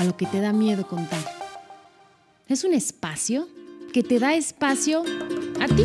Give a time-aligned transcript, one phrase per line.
[0.00, 1.20] A lo que te da miedo contar.
[2.48, 3.46] Es un espacio
[3.92, 5.02] que te da espacio
[5.60, 5.84] a ti.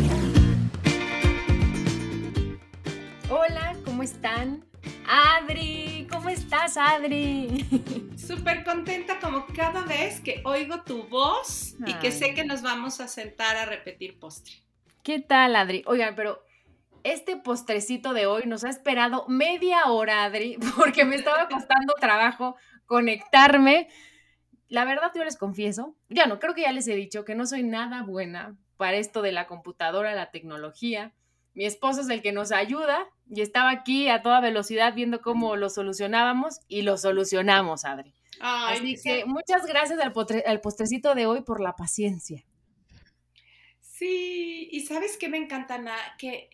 [3.28, 4.64] Hola, ¿cómo están?
[5.06, 7.66] Adri, ¿cómo estás, Adri?
[8.16, 13.00] Súper contenta como cada vez que oigo tu voz y que sé que nos vamos
[13.02, 14.54] a sentar a repetir postre.
[15.02, 15.82] ¿Qué tal, Adri?
[15.86, 16.42] Oigan, pero
[17.04, 22.56] este postrecito de hoy nos ha esperado media hora, Adri, porque me estaba costando trabajo
[22.86, 23.88] conectarme.
[24.68, 27.46] La verdad, yo les confieso, ya no, creo que ya les he dicho que no
[27.46, 31.12] soy nada buena para esto de la computadora, la tecnología.
[31.54, 35.56] Mi esposo es el que nos ayuda y estaba aquí a toda velocidad viendo cómo
[35.56, 38.14] lo solucionábamos y lo solucionamos, Adri.
[38.40, 40.12] Así que muchas gracias al,
[40.46, 42.44] al postrecito de hoy por la paciencia.
[43.80, 46.50] Sí, y sabes qué me encanta, Ana, que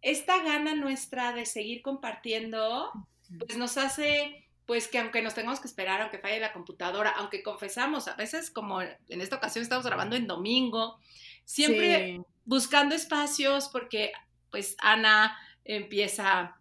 [0.00, 2.90] esta gana nuestra de seguir compartiendo,
[3.38, 7.42] pues nos hace, pues que aunque nos tengamos que esperar, aunque falle la computadora, aunque
[7.42, 11.00] confesamos, a veces como en esta ocasión estamos grabando en domingo,
[11.44, 14.12] siempre buscando espacios porque
[14.48, 16.56] pues Ana empieza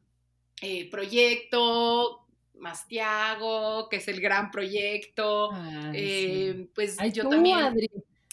[0.59, 5.51] eh, proyecto, Mastiago, que es el gran proyecto,
[5.93, 7.75] eh, pues yo también...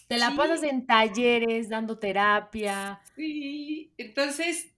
[0.08, 3.02] te la pasas en talleres, dando terapia.
[3.14, 4.72] Sí, entonces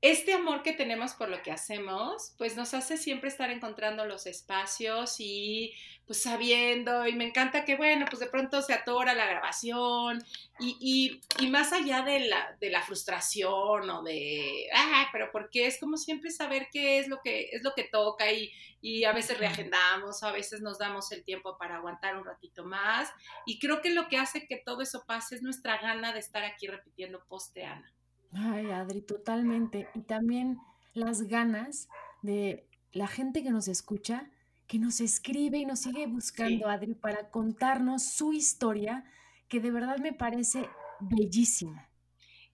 [0.00, 4.26] este amor que tenemos por lo que hacemos, pues nos hace siempre estar encontrando los
[4.26, 5.74] espacios y
[6.06, 10.24] pues sabiendo, y me encanta que, bueno, pues de pronto se atora la grabación
[10.58, 11.20] y,
[11.50, 16.30] más allá de la, de la frustración o de, ah, pero porque es como siempre
[16.30, 20.32] saber qué es lo que, es lo que toca y, y a veces reagendamos, a
[20.32, 23.10] veces nos damos el tiempo para aguantar un ratito más
[23.44, 26.44] y creo que lo que hace que todo eso pase es nuestra gana de estar
[26.44, 27.92] aquí repitiendo poste, Ana.
[28.32, 29.88] Ay, Adri, totalmente.
[29.94, 30.58] Y también
[30.94, 31.88] las ganas
[32.22, 34.30] de la gente que nos escucha,
[34.66, 39.04] que nos escribe y nos sigue buscando, Adri, para contarnos su historia,
[39.48, 40.68] que de verdad me parece
[41.00, 41.88] bellísima.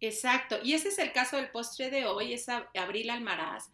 [0.00, 0.56] Exacto.
[0.62, 3.70] Y ese es el caso del postre de hoy, es Abril Almaraz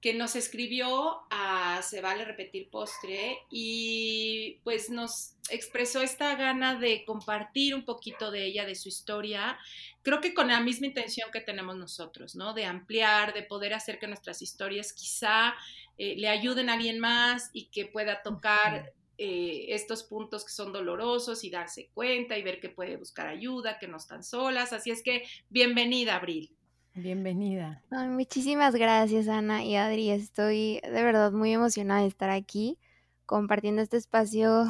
[0.00, 7.04] que nos escribió a Se vale repetir postre y pues nos expresó esta gana de
[7.04, 9.58] compartir un poquito de ella, de su historia,
[10.02, 12.54] creo que con la misma intención que tenemos nosotros, ¿no?
[12.54, 15.54] De ampliar, de poder hacer que nuestras historias quizá
[15.98, 20.72] eh, le ayuden a alguien más y que pueda tocar eh, estos puntos que son
[20.72, 24.72] dolorosos y darse cuenta y ver que puede buscar ayuda, que no están solas.
[24.72, 26.56] Así es que bienvenida, Abril.
[26.94, 27.82] Bienvenida.
[27.90, 30.10] muchísimas gracias, Ana y Adri.
[30.10, 32.78] Estoy de verdad muy emocionada de estar aquí
[33.26, 34.66] compartiendo este espacio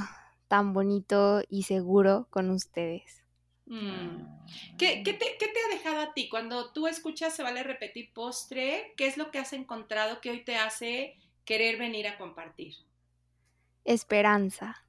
[0.49, 3.23] tan bonito y seguro con ustedes.
[3.65, 4.27] Mm.
[4.77, 6.29] ¿Qué, te, ha dejado a ti?
[6.29, 10.45] Cuando tú escuchas Se vale repetir postre, ¿qué es lo que has encontrado que hoy
[10.45, 12.75] te hace querer venir a compartir?
[13.85, 14.85] Esperanza.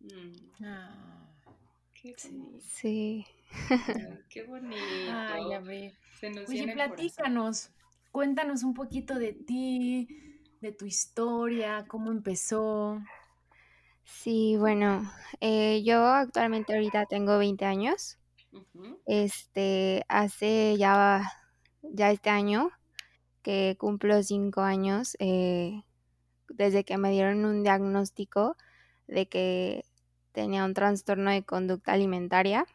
[0.00, 0.64] Mm.
[0.64, 1.28] Ah,
[1.94, 2.14] qué
[2.60, 3.26] Sí.
[4.30, 4.76] Qué bonito.
[5.10, 5.92] Ay, a ver.
[6.48, 7.70] Oye, platícanos,
[8.12, 10.08] cuéntanos un poquito de ti,
[10.60, 13.00] de tu historia, cómo empezó.
[14.04, 18.18] Sí, bueno, eh, yo actualmente ahorita tengo 20 años.
[19.06, 21.32] Este, hace ya,
[21.82, 22.70] ya este año
[23.42, 25.82] que cumplo 5 años, eh,
[26.48, 28.56] desde que me dieron un diagnóstico
[29.06, 29.84] de que
[30.32, 32.66] tenía un trastorno de conducta alimentaria.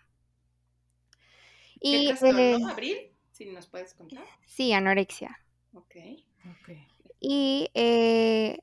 [1.81, 2.97] ¿Qué trastorno, eh, Abril?
[3.31, 4.23] Si nos puedes contar.
[4.45, 5.39] Sí, anorexia.
[5.73, 5.95] Ok.
[7.19, 8.59] Y eh,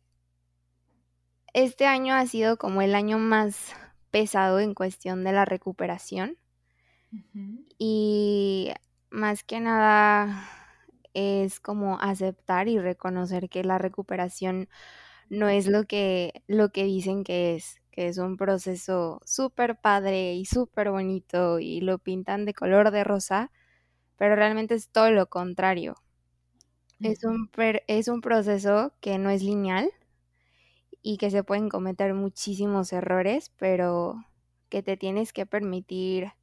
[1.52, 3.75] este año ha sido como el año más
[4.10, 6.38] pesado en cuestión de la recuperación.
[7.78, 8.70] Y
[9.10, 10.46] más que nada
[11.14, 14.69] es como aceptar y reconocer que la recuperación
[15.31, 20.36] no es lo que, lo que dicen que es, que es un proceso súper padre
[20.36, 23.50] y súper bonito y lo pintan de color de rosa,
[24.16, 25.96] pero realmente es todo lo contrario.
[27.00, 27.50] Es un,
[27.88, 29.90] es un proceso que no es lineal
[31.02, 34.24] y que se pueden cometer muchísimos errores, pero
[34.68, 36.34] que te tienes que permitir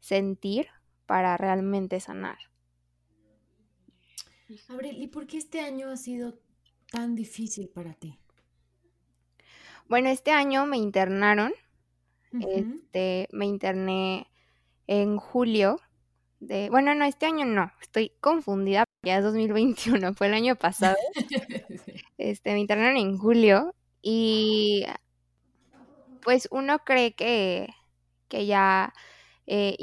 [0.00, 0.68] sentir
[1.04, 2.38] para realmente sanar.
[4.68, 6.38] Abril, ¿y por qué este año ha sido
[6.90, 8.18] tan difícil para ti?
[9.88, 11.52] Bueno, este año me internaron
[12.32, 14.30] Este, me interné
[14.86, 15.80] en julio
[16.40, 20.96] de, bueno, no, este año no, estoy confundida, ya es 2021, fue el año pasado.
[22.18, 24.84] Este, me internaron en julio y
[26.22, 27.68] pues uno cree que,
[28.26, 28.92] que ya
[29.50, 29.78] eh,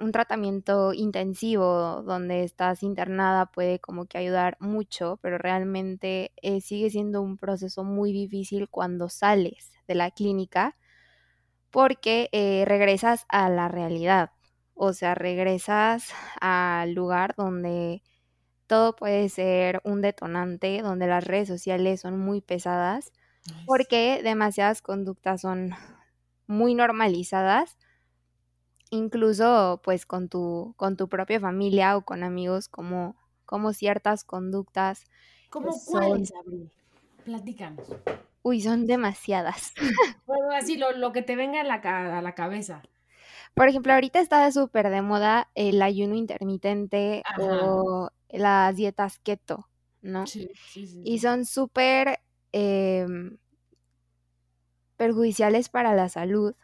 [0.00, 6.90] un tratamiento intensivo donde estás internada puede como que ayudar mucho, pero realmente eh, sigue
[6.90, 10.76] siendo un proceso muy difícil cuando sales de la clínica
[11.70, 14.32] porque eh, regresas a la realidad,
[14.74, 18.02] o sea, regresas al lugar donde
[18.66, 23.10] todo puede ser un detonante, donde las redes sociales son muy pesadas,
[23.64, 25.70] porque demasiadas conductas son
[26.46, 27.78] muy normalizadas
[28.92, 33.16] incluso pues con tu, con tu propia familia o con amigos, como,
[33.46, 35.04] como ciertas conductas.
[35.50, 36.70] ¿Cómo cuáles, Abril?
[37.24, 37.88] Platícanos.
[38.42, 39.72] Uy, son demasiadas.
[40.24, 41.74] Bueno, así lo, que te venga a la,
[42.18, 42.82] a la cabeza.
[43.54, 49.68] Por ejemplo, ahorita está súper de moda el ayuno intermitente o las dietas keto,
[50.00, 50.26] ¿no?
[50.26, 51.02] Sí, sí, sí.
[51.04, 52.20] Y son súper
[52.52, 53.36] em,
[54.96, 56.54] perjudiciales para la salud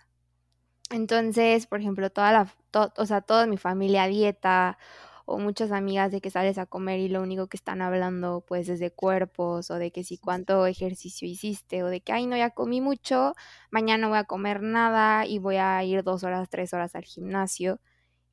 [0.91, 2.55] entonces, por ejemplo, toda la,
[2.97, 4.79] o sea, toda mi familia dieta
[5.27, 8.69] o muchas amigas de que sales a comer y lo único que están hablando pues
[8.71, 12.37] es de cuerpos o de que si cuánto ejercicio hiciste o de que, ay, no,
[12.37, 13.35] ya comí mucho,
[13.71, 17.05] mañana no voy a comer nada y voy a ir dos horas, tres horas al
[17.05, 17.81] gimnasio,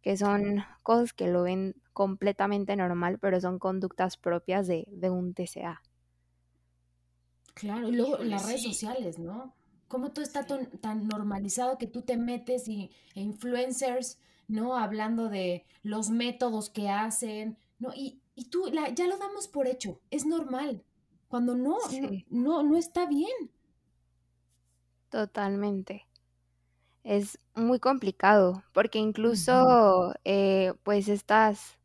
[0.02, 5.34] que son cosas que lo ven completamente normal, pero son conductas propias de, de un
[5.34, 5.82] TCA.
[7.54, 9.56] Claro, y luego las redes sociales, ¿no?
[9.96, 14.20] Cómo todo está tan, normalizado que tú te metes y e influencers,
[14.50, 14.76] ¿no?
[14.76, 17.94] Hablando de los métodos que hacen, ¿no?
[17.96, 18.20] Y,
[18.52, 20.84] tú ya lo damos por hecho, es normal,
[21.30, 21.78] cuando no,
[22.30, 23.32] no, no, está bien.
[25.08, 26.06] Totalmente.
[27.06, 31.80] Es muy complicado, porque incluso, eh, pues, estas,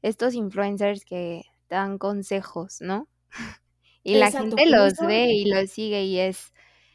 [0.00, 3.06] estos influencers que dan consejos, ¿no?
[4.06, 6.53] Y la gente los ve y los sigue y es,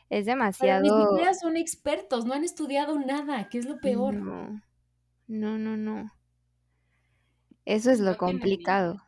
[0.09, 0.81] es demasiado.
[0.83, 4.13] Pero ni siquiera son expertos, no han estudiado nada, que es lo peor.
[4.15, 4.61] No,
[5.27, 5.77] no, no.
[5.77, 6.11] no.
[7.65, 8.99] Eso es lo complicado.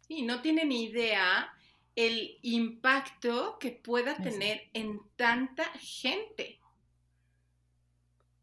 [0.00, 1.48] Sí, no tienen idea
[1.94, 6.60] el impacto que pueda tener en tanta gente.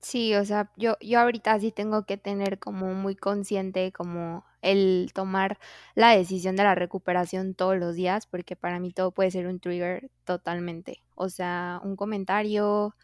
[0.04, 5.12] Sí, o sea, yo, yo ahorita sí tengo que tener como muy consciente como el
[5.14, 5.58] tomar
[5.96, 9.62] la decisión de la recuperación todos los días, porque para mí todo puede ser un
[9.62, 11.02] trigger totalmente.
[11.16, 12.96] O sea, un comentario,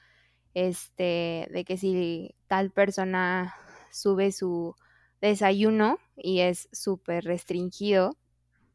[0.54, 3.56] este, de que si tal persona
[3.92, 4.76] sube su
[5.22, 8.18] desayuno y es súper restringido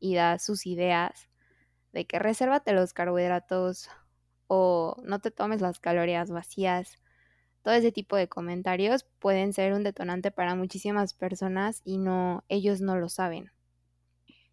[0.00, 1.28] y da sus ideas
[1.92, 3.88] de que resérvate los carbohidratos
[4.48, 6.98] o no te tomes las calorías vacías
[7.64, 12.82] todo ese tipo de comentarios pueden ser un detonante para muchísimas personas y no, ellos
[12.82, 13.50] no lo saben.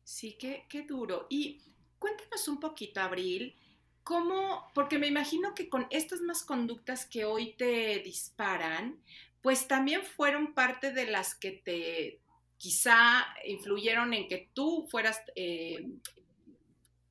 [0.06, 1.28] Sí, qué, qué duro.
[1.30, 1.62] Y
[2.00, 3.54] cuéntanos un poquito, Abril,
[4.02, 9.04] cómo, porque me imagino que con estas más conductas que hoy te disparan,
[9.42, 12.22] pues también fueron parte de las que te
[12.58, 15.86] quizá influyeron en que tú fueras eh,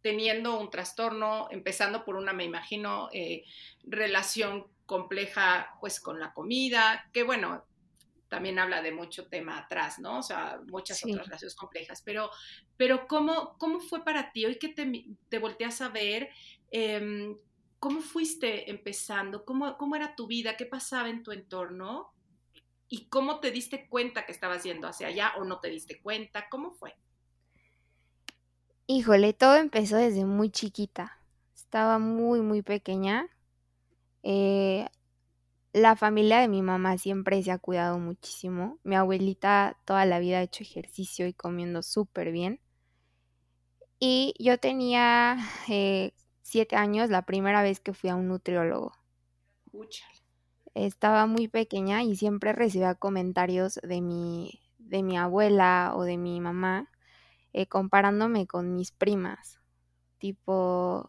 [0.00, 3.44] teniendo un trastorno, empezando por una, me imagino, eh,
[3.82, 7.64] relación compleja pues con la comida, que bueno,
[8.28, 10.18] también habla de mucho tema atrás, ¿no?
[10.18, 12.28] O sea, muchas otras relaciones complejas, pero,
[12.76, 14.46] pero ¿cómo, ¿cómo fue para ti?
[14.46, 16.30] Hoy que te, te volteas a ver,
[16.72, 17.36] em,
[17.78, 19.44] ¿cómo fuiste empezando?
[19.44, 20.56] ¿Cómo, ¿Cómo era tu vida?
[20.56, 22.12] ¿Qué pasaba en tu entorno?
[22.88, 26.48] ¿Y cómo te diste cuenta que estabas yendo hacia allá o no te diste cuenta?
[26.48, 26.96] ¿Cómo fue?
[28.88, 31.16] Híjole, todo empezó desde muy chiquita.
[31.54, 33.30] Estaba muy, muy pequeña
[34.22, 34.86] eh,
[35.72, 38.78] la familia de mi mamá siempre se ha cuidado muchísimo.
[38.82, 42.60] Mi abuelita toda la vida ha hecho ejercicio y comiendo súper bien.
[43.98, 46.12] Y yo tenía eh,
[46.42, 48.92] siete años la primera vez que fui a un nutriólogo.
[50.74, 56.40] Estaba muy pequeña y siempre recibía comentarios de mi, de mi abuela o de mi
[56.40, 56.90] mamá
[57.52, 59.60] eh, comparándome con mis primas.
[60.18, 61.08] Tipo,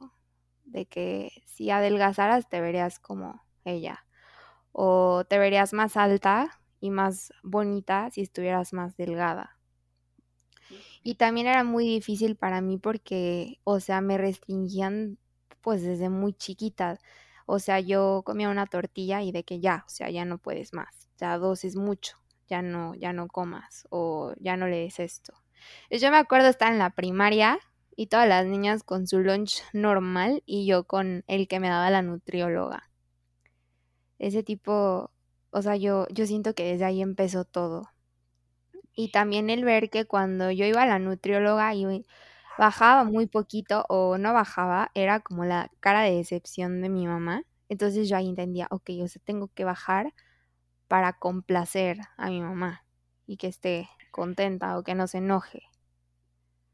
[0.71, 4.05] de que si adelgazaras te verías como ella
[4.71, 9.57] o te verías más alta y más bonita si estuvieras más delgada.
[11.03, 15.17] Y también era muy difícil para mí porque, o sea, me restringían
[15.61, 16.99] pues desde muy chiquita.
[17.45, 20.73] O sea, yo comía una tortilla y de que ya, o sea, ya no puedes
[20.73, 21.09] más.
[21.17, 25.33] Ya dos es mucho, ya no, ya no comas o ya no lees esto.
[25.89, 27.59] Yo me acuerdo estar en la primaria
[28.01, 31.91] y todas las niñas con su lunch normal y yo con el que me daba
[31.91, 32.89] la nutrióloga.
[34.17, 35.11] ese tipo,
[35.51, 37.91] o sea, yo, yo siento que desde ahí empezó todo.
[38.95, 42.03] Y también el ver que cuando yo iba a la nutrióloga y
[42.57, 47.43] bajaba muy poquito o no bajaba, era como la cara de decepción de mi mamá.
[47.69, 50.11] Entonces yo ahí entendía, ok, o sea, tengo que bajar
[50.87, 52.83] para complacer a mi mamá
[53.27, 55.70] y que esté contenta o que no se enoje.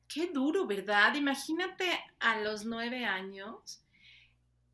[0.07, 1.15] Qué duro, ¿verdad?
[1.15, 1.85] Imagínate
[2.19, 3.83] a los nueve años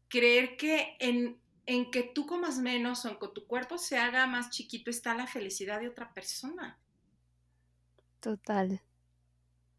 [0.08, 4.28] creer que en, en que tú comas menos o en que tu cuerpo se haga
[4.28, 6.80] más chiquito está la felicidad de otra persona.
[8.22, 8.82] Total,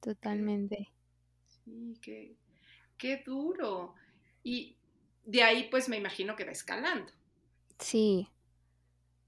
[0.00, 0.92] totalmente.
[1.64, 2.36] Sí, qué,
[2.98, 3.94] qué duro.
[4.42, 4.76] Y
[5.24, 7.12] de ahí pues me imagino que va escalando.
[7.78, 8.28] Sí,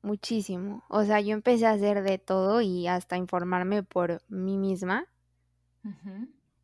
[0.02, 0.84] muchísimo.
[0.88, 5.06] O sea, yo empecé a hacer de todo y hasta informarme por mí misma.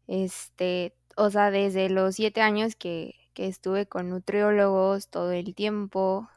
[0.07, 6.29] Este, o sea, desde los siete años que, que estuve con nutriólogos todo el tiempo.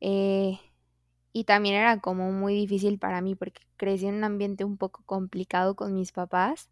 [0.00, 0.58] Eh,
[1.32, 5.02] y también era como muy difícil para mí porque crecí en un ambiente un poco
[5.06, 6.70] complicado con mis papás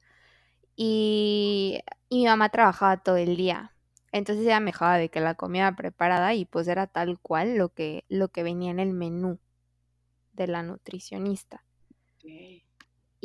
[0.76, 3.72] y, y mi mamá trabajaba todo el día.
[4.12, 7.70] Entonces ella me dejaba de que la comida preparada y pues era tal cual lo
[7.74, 9.38] que, lo que venía en el menú
[10.34, 11.64] de la nutricionista.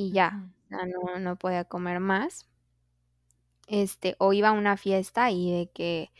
[0.02, 2.48] Y ya, no, no podía comer más.
[3.68, 6.12] Este, o iba a una fiesta y de que,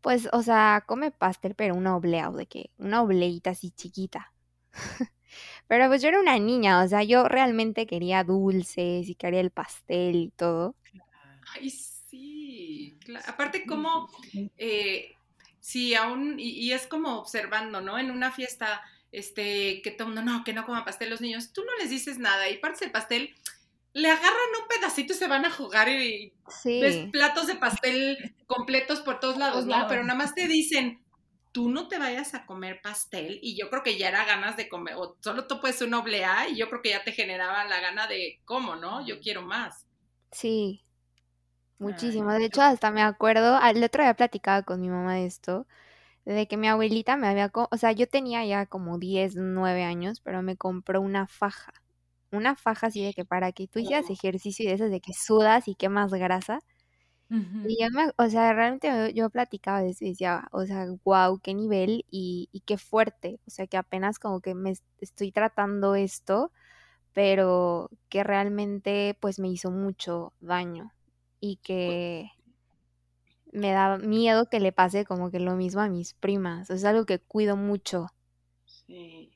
[0.00, 4.32] pues, o sea, come pastel, pero una oblea, o de que una obleita así chiquita.
[5.68, 9.50] pero pues yo era una niña, o sea, yo realmente quería dulces y quería el
[9.50, 10.74] pastel y todo.
[11.54, 12.98] Ay, sí.
[13.26, 14.08] Aparte, como,
[14.56, 15.12] eh,
[15.60, 17.98] sí, aún, y, y, es como observando, ¿no?
[17.98, 18.82] En una fiesta,
[19.12, 22.18] este, que todo mundo, no, que no coma pastel los niños, tú no les dices
[22.18, 23.34] nada y partes el pastel,
[23.94, 26.32] le agarran un pedacito y se van a jugar y
[26.64, 29.86] ves platos de pastel completos por todos lados, ¿no?
[29.88, 31.02] Pero nada más te dicen,
[31.52, 34.68] tú no te vayas a comer pastel y yo creo que ya era ganas de
[34.68, 37.80] comer, o solo tú puedes una oblea y yo creo que ya te generaba la
[37.80, 39.04] gana de, ¿cómo, no?
[39.06, 39.86] Yo quiero más.
[40.30, 40.84] Sí,
[41.78, 42.30] muchísimo.
[42.32, 45.66] de hecho, hasta me acuerdo, el otro día platicaba con mi mamá de esto,
[46.34, 50.20] de que mi abuelita me había, o sea, yo tenía ya como 10, 9 años,
[50.20, 51.72] pero me compró una faja
[52.32, 55.12] una faja así de que para que tú hicieras ejercicio y de esas de que
[55.14, 56.60] sudas y quemas grasa.
[57.62, 61.38] Y yo me, o sea, realmente yo platicaba de eso y decía, o sea, wow,
[61.40, 63.40] qué nivel y, y qué fuerte.
[63.46, 66.52] O sea, que apenas como que me estoy tratando esto,
[67.14, 70.92] pero que realmente pues me hizo mucho daño
[71.40, 72.30] y que
[73.52, 76.70] me da miedo que le pase como que lo mismo a mis primas.
[76.70, 78.08] Es algo que cuido mucho.
[78.64, 79.32] Sí.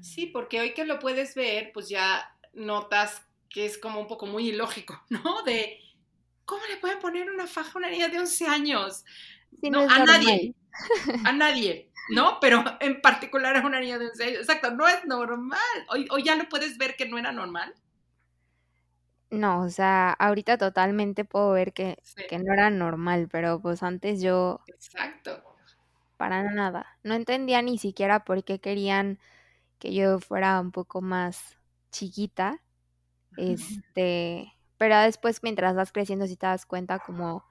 [0.00, 4.26] Sí, porque hoy que lo puedes ver, pues ya notas que es como un poco
[4.26, 5.42] muy ilógico, ¿no?
[5.42, 5.80] De,
[6.44, 9.04] ¿cómo le pueden poner una faja a una niña de 11 años?
[9.62, 10.54] no, a nadie,
[11.24, 12.38] a nadie, ¿no?
[12.40, 14.38] Pero en particular a una niña de 11 años.
[14.40, 15.58] Exacto, no es normal.
[15.90, 17.74] Hoy, hoy ya lo puedes ver que no era normal.
[19.30, 24.22] No, o sea, ahorita totalmente puedo ver que, que no era normal, pero pues antes
[24.22, 24.60] yo...
[24.66, 25.42] Exacto.
[26.16, 26.86] Para nada.
[27.04, 29.18] No entendía ni siquiera por qué querían
[29.78, 31.58] que yo fuera un poco más
[31.92, 32.62] chiquita.
[33.36, 37.44] Este, pero después mientras vas creciendo si te das cuenta como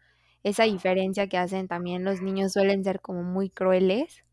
[0.43, 4.23] esa diferencia que hacen también los niños suelen ser como muy crueles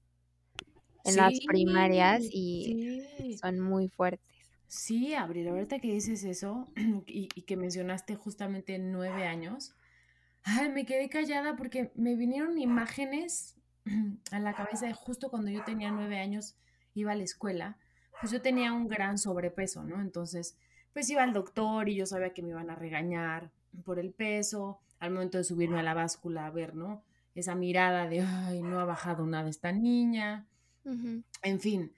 [1.04, 2.78] en las primarias y
[3.40, 4.33] son muy fuertes.
[4.66, 6.68] Sí, Abril, ahorita que dices eso
[7.06, 9.74] y, y, que mencionaste justamente nueve años,
[10.42, 13.56] ay, me quedé callada porque me vinieron imágenes
[14.30, 16.56] a la cabeza de justo cuando yo tenía nueve años,
[16.94, 17.78] iba a la escuela
[18.20, 20.00] pues yo tenía un gran sobrepeso, ¿no?
[20.00, 20.56] Entonces,
[20.92, 23.50] pues iba al doctor y yo sabía que me iban a regañar
[23.84, 27.02] por el peso, al momento de subirme a la báscula a ver, ¿no?
[27.34, 30.46] Esa mirada de, ay, no ha bajado nada esta niña,
[30.84, 31.92] en fin.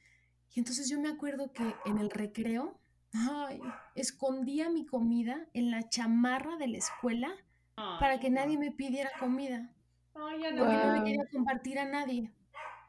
[0.56, 2.80] Y entonces yo me acuerdo que en el recreo,
[3.12, 3.60] ay,
[3.94, 7.30] escondía mi comida en la chamarra de la escuela
[7.76, 9.70] para que nadie me pidiera comida.
[10.14, 12.32] Ay, ya no, porque no le quería compartir a nadie.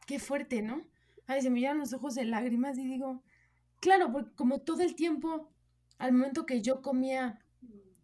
[0.05, 0.81] Qué fuerte, ¿no?
[1.27, 3.21] ay, se me llenan los ojos de lágrimas y digo,
[3.79, 5.51] claro, porque como todo el tiempo,
[5.97, 7.39] al momento que yo comía,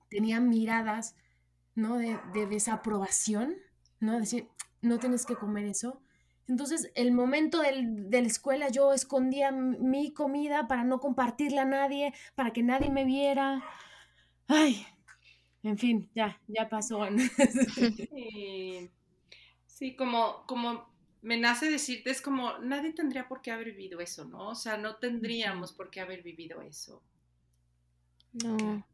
[0.09, 1.15] tenía miradas,
[1.73, 1.97] ¿no?
[1.97, 3.55] De, desaprobación,
[3.99, 4.19] ¿no?
[4.19, 4.49] Decir,
[4.81, 6.02] no tienes que comer eso.
[6.47, 11.65] Entonces, el momento del, de la escuela yo escondía mi comida para no compartirla a
[11.65, 13.63] nadie, para que nadie me viera.
[14.47, 14.85] Ay,
[15.63, 17.07] en fin, ya, ya pasó.
[18.11, 18.89] sí,
[19.65, 24.25] sí como, como me nace decirte, es como, nadie tendría por qué haber vivido eso,
[24.25, 24.49] ¿no?
[24.49, 27.01] O sea, no tendríamos por qué haber vivido eso.
[28.33, 28.85] No.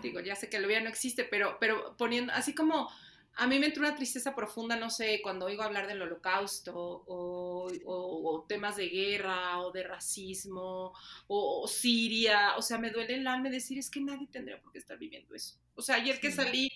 [0.00, 2.88] Digo, ya sé que el ya no existe, pero, pero poniendo, así como
[3.34, 7.70] a mí me entró una tristeza profunda, no sé, cuando oigo hablar del holocausto o,
[7.86, 10.92] o, temas de guerra o de racismo
[11.28, 14.78] o, Siria, o sea, me duele el alma decir es que nadie tendría por qué
[14.78, 15.56] estar viviendo eso.
[15.74, 16.70] O sea, ayer que salí,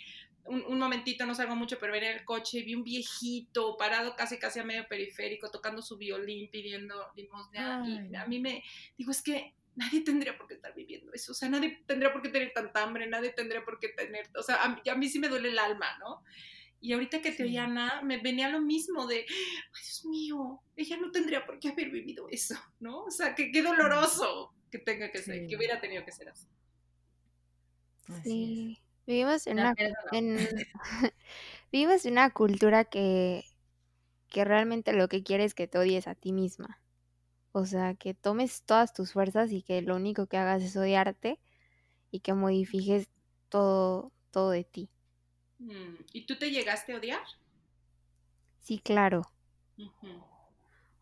[0.47, 4.39] un, momentito, no salgo mucho, pero venía en el coche, vi un viejito parado casi
[4.39, 8.63] casi a medio periférico, tocando su violín, pidiendo limosna, y a mí me,
[8.97, 12.23] digo, es que nadie tendría por qué estar viviendo eso, o sea, nadie tendría por
[12.23, 15.29] qué tener tanta hambre, nadie tendría por qué tener, o sea, a, mí sí me
[15.29, 16.25] duele el alma, ¿no?
[16.81, 20.97] Y ahorita que te oía Ana, me venía lo mismo de, ay Dios mío, ella
[20.99, 23.05] no tendría por qué haber vivido eso, ¿no?
[23.05, 26.47] O sea, que qué doloroso que tenga que ser, que hubiera tenido que ser así.
[28.23, 29.75] Sí, vivimos en una,
[31.73, 33.45] vivimos en una cultura que,
[34.29, 36.81] que realmente lo que quiere es que te odies a ti misma.
[37.59, 41.41] O sea, que tomes todas tus fuerzas y que lo único que hagas es odiarte
[42.11, 43.09] y que modifiques
[43.49, 44.91] todo, todo de ti.
[45.59, 47.23] Mm, ¿Y tú te llegaste a odiar?
[48.61, 49.23] Sí, claro.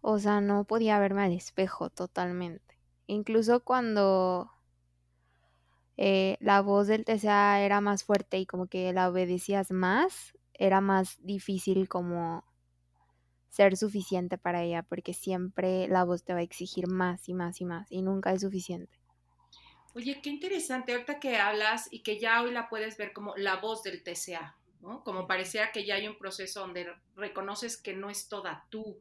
[0.01, 2.79] O sea, no podía verme al espejo totalmente.
[3.09, 4.53] Incluso cuando
[5.97, 10.81] eh, la voz del TCA era más fuerte y como que la obedecías más, era
[10.81, 12.45] más difícil como
[13.55, 17.61] ser suficiente para ella, porque siempre la voz te va a exigir más y más
[17.61, 18.99] y más, y nunca es suficiente.
[19.95, 23.59] Oye, qué interesante, ahorita que hablas y que ya hoy la puedes ver como la
[23.59, 25.05] voz del TCA, ¿no?
[25.05, 28.99] Como parecía que ya hay un proceso donde reconoces que no es toda tú,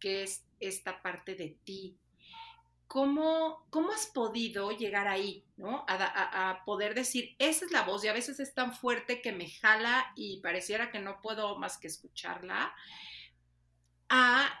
[0.00, 1.96] que es esta parte de ti.
[2.88, 5.84] ¿Cómo, cómo has podido llegar ahí, ¿no?
[5.86, 9.30] A, a, poder decir, esa es la voz y a veces es tan fuerte que
[9.30, 12.74] me jala y pareciera que no puedo más que escucharla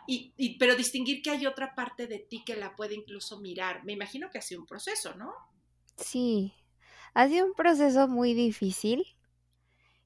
[0.06, 3.84] y, pero distinguir que hay otra parte de ti que la puede incluso mirar.
[3.84, 5.32] Me imagino que ha sido un proceso, ¿no?
[5.96, 6.54] Sí,
[7.14, 9.04] ha sido un proceso muy difícil.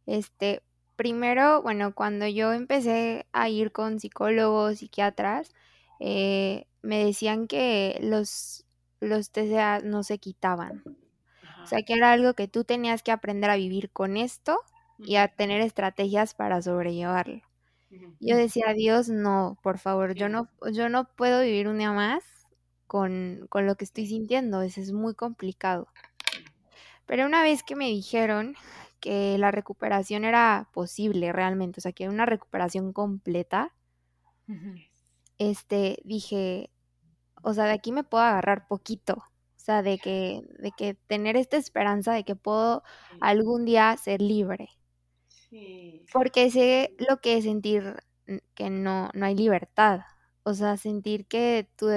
[0.05, 0.63] Este,
[0.97, 5.53] primero, bueno, cuando yo empecé a ir con psicólogos, psiquiatras,
[6.01, 8.65] eh, me decían que los,
[9.01, 10.83] los TCA no se quitaban.
[11.63, 14.59] O sea, que era algo que tú tenías que aprender a vivir con esto
[14.99, 17.43] y a tener estrategias para sobrellevarlo.
[18.21, 22.25] Yo decía, Dios, no, por favor, yo no, yo no puedo vivir un día más
[22.87, 25.89] con, con lo que estoy sintiendo, eso es muy complicado.
[27.07, 28.55] Pero una vez que me dijeron
[29.01, 33.73] que la recuperación era posible realmente, o sea, que una recuperación completa,
[35.39, 36.71] este, dije,
[37.43, 41.37] o sea, de aquí me puedo agarrar poquito, o sea, de que, de que tener
[41.37, 42.83] esta esperanza de que puedo
[43.21, 44.71] algún día ser libre.
[46.13, 47.97] Porque sé lo que es sentir
[48.55, 50.01] que no, no hay libertad.
[50.43, 51.89] O sea, sentir que tu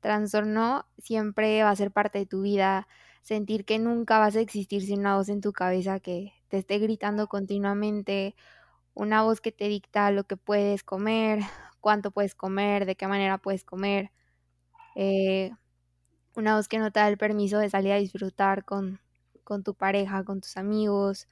[0.00, 2.86] trastorno siempre va a ser parte de tu vida,
[3.22, 6.78] sentir que nunca vas a existir sin una voz en tu cabeza que te esté
[6.78, 8.34] gritando continuamente,
[8.94, 11.40] una voz que te dicta lo que puedes comer,
[11.80, 14.12] cuánto puedes comer, de qué manera puedes comer,
[14.96, 15.52] eh,
[16.36, 19.00] una voz que no te da el permiso de salir a disfrutar con,
[19.44, 21.28] con tu pareja, con tus amigos,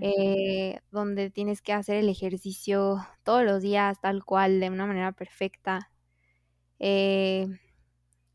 [0.00, 5.12] eh, donde tienes que hacer el ejercicio todos los días tal cual, de una manera
[5.12, 5.90] perfecta.
[6.78, 7.48] Eh,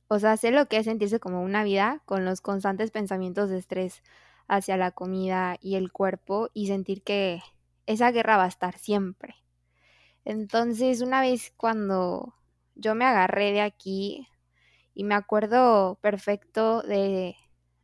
[0.08, 3.58] o sea, sé lo que es sentirse como una vida con los constantes pensamientos de
[3.58, 4.04] estrés
[4.48, 7.42] hacia la comida y el cuerpo y sentir que
[7.88, 9.36] esa guerra va a estar siempre.
[10.26, 12.36] Entonces, una vez cuando
[12.76, 14.28] yo me agarré de aquí
[14.94, 17.36] y me acuerdo perfecto de,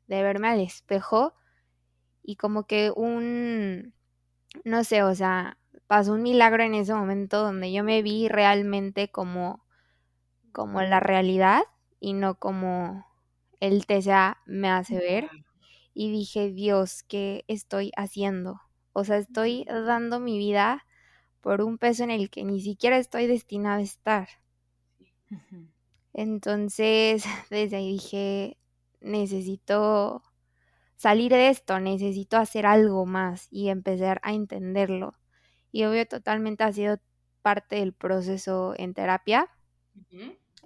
[0.08, 1.34] de verme al espejo,
[2.24, 3.94] y como que un,
[4.64, 5.58] no sé, o sea,
[5.88, 9.66] pasó un milagro en ese momento donde yo me vi realmente como,
[10.52, 11.64] como la realidad
[12.00, 13.06] y no como
[13.60, 15.30] el TCA me hace ver.
[15.94, 18.62] Y dije, Dios, ¿qué estoy haciendo?
[18.94, 20.86] O sea, estoy dando mi vida
[21.42, 24.30] por un peso en el que ni siquiera estoy destinada a estar.
[26.14, 28.58] Entonces, desde ahí dije,
[29.02, 30.24] necesito
[31.02, 35.16] salir de esto, necesito hacer algo más y empezar a entenderlo.
[35.72, 37.00] Y obvio totalmente ha sido
[37.42, 39.50] parte del proceso en terapia.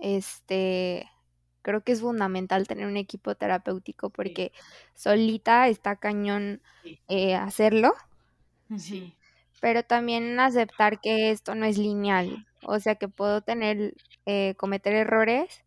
[0.02, 1.10] Este,
[1.62, 4.52] creo que es fundamental tener un equipo terapéutico porque
[4.93, 6.62] solita está cañón
[7.08, 7.93] eh, hacerlo.
[8.78, 9.15] Sí.
[9.62, 13.95] Pero también aceptar que esto no es lineal, o sea que puedo tener,
[14.26, 15.63] eh, cometer errores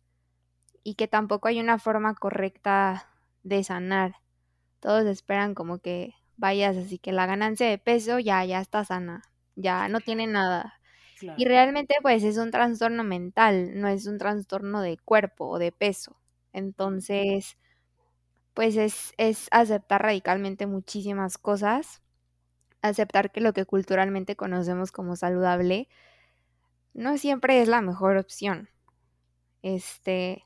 [0.83, 3.09] y que tampoco hay una forma correcta
[3.41, 4.13] de sanar
[4.79, 9.23] todos esperan como que vayas así que la ganancia de peso ya, ya está sana,
[9.55, 10.75] ya no tiene nada.
[11.37, 15.71] Y realmente pues es un trastorno mental, no es un trastorno de cuerpo o de
[15.73, 16.15] peso.
[16.53, 17.57] Entonces,
[18.53, 22.01] pues es, es aceptar radicalmente muchísimas cosas
[22.81, 25.87] aceptar que lo que culturalmente conocemos como saludable
[26.93, 28.69] no siempre es la mejor opción.
[29.61, 30.45] Este,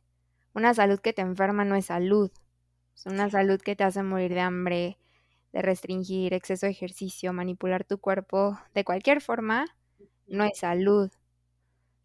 [0.54, 2.32] una salud que te enferma no es salud.
[2.96, 4.98] Es una salud que te hace morir de hambre,
[5.52, 9.66] de restringir exceso de ejercicio, manipular tu cuerpo de cualquier forma,
[10.28, 11.12] no es salud.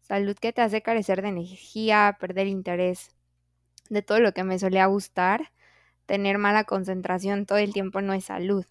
[0.01, 3.15] Salud que te hace carecer de energía, perder interés
[3.89, 5.51] de todo lo que me solía gustar,
[6.07, 8.65] tener mala concentración todo el tiempo no es salud.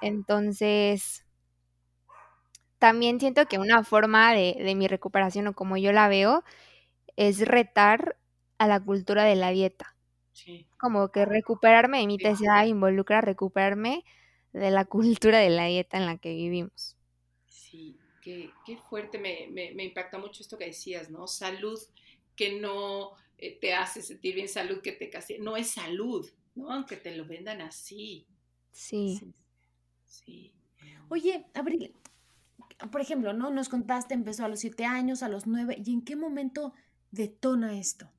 [0.00, 1.24] Entonces,
[2.78, 6.44] también siento que una forma de, de mi recuperación o como yo la veo
[7.16, 8.18] es retar
[8.58, 9.95] a la cultura de la dieta.
[10.78, 14.04] Como que recuperarme de mi TCA involucra recuperarme
[14.52, 16.96] de la cultura de la dieta en la que vivimos.
[17.46, 21.26] Sí, qué, qué fuerte, me, me, me, impacta mucho esto que decías, ¿no?
[21.26, 21.78] Salud
[22.34, 26.70] que no eh, te hace sentir bien, salud que te castiga, no es salud, ¿no?
[26.72, 28.26] Aunque te lo vendan así.
[28.72, 29.16] Sí.
[29.18, 29.34] Sí.
[30.06, 30.52] sí.
[31.08, 31.94] Oye, Abril,
[32.90, 33.50] por ejemplo, ¿no?
[33.50, 36.74] Nos contaste, empezó a los siete años, a los nueve, ¿y en qué momento
[37.10, 38.10] detona esto?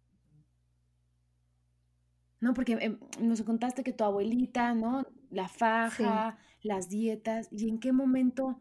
[2.40, 2.54] ¿No?
[2.54, 5.06] Porque em, nos contaste que tu abuelita, ¿no?
[5.30, 8.60] La faja, las dietas, ¿y en qué momento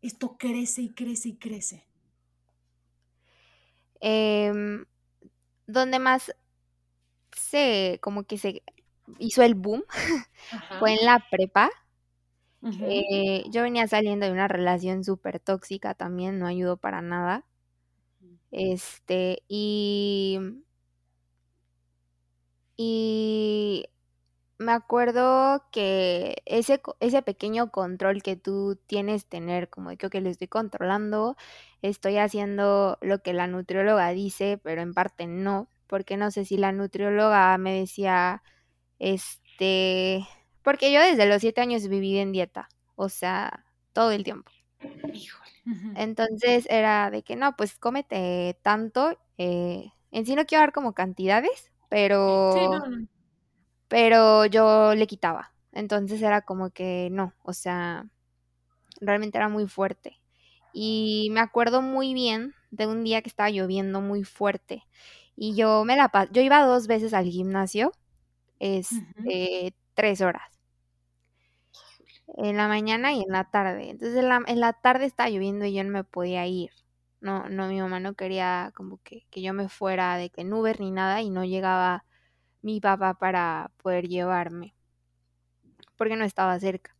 [0.00, 1.86] esto crece y crece y crece?
[4.00, 4.84] Em,
[5.66, 6.34] donde más
[7.32, 8.62] se, como que se
[9.18, 9.84] hizo el boom,
[10.78, 11.70] fue en la prepa.
[12.82, 17.44] Eh, yo venía saliendo de una relación súper tóxica también, no ayudó para nada.
[18.52, 20.38] Este, y
[22.76, 23.86] y
[24.58, 30.20] me acuerdo que ese, ese pequeño control que tú tienes tener, como de que okay,
[30.20, 31.36] lo estoy controlando,
[31.82, 36.56] estoy haciendo lo que la nutrióloga dice, pero en parte no, porque no sé si
[36.56, 38.42] la nutrióloga me decía,
[38.98, 40.26] este,
[40.62, 44.50] porque yo desde los siete años viví en dieta, o sea, todo el tiempo.
[45.12, 45.50] Híjole.
[45.96, 50.94] Entonces era de que no, pues cómete tanto, eh, en sí no quiero dar como
[50.94, 53.06] cantidades, pero, Sí, no, no.
[53.88, 55.52] pero yo le quitaba.
[55.72, 58.06] Entonces era como que no, o sea,
[59.00, 60.20] realmente era muy fuerte.
[60.72, 64.84] Y me acuerdo muy bien de un día que estaba lloviendo muy fuerte.
[65.36, 67.92] Y yo me la yo iba dos veces al gimnasio,
[68.60, 70.42] este, tres horas.
[72.36, 73.88] En la mañana y en la tarde.
[73.90, 76.70] Entonces en la, en la tarde estaba lloviendo y yo no me podía ir.
[77.22, 80.78] No, no, mi mamá no quería como que, que yo me fuera de que Uber
[80.80, 82.04] ni nada y no llegaba
[82.62, 84.74] mi papá para poder llevarme.
[85.96, 86.96] Porque no estaba cerca.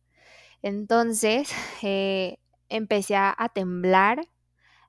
[0.61, 1.49] Entonces
[1.83, 4.27] eh, empecé a, temblar,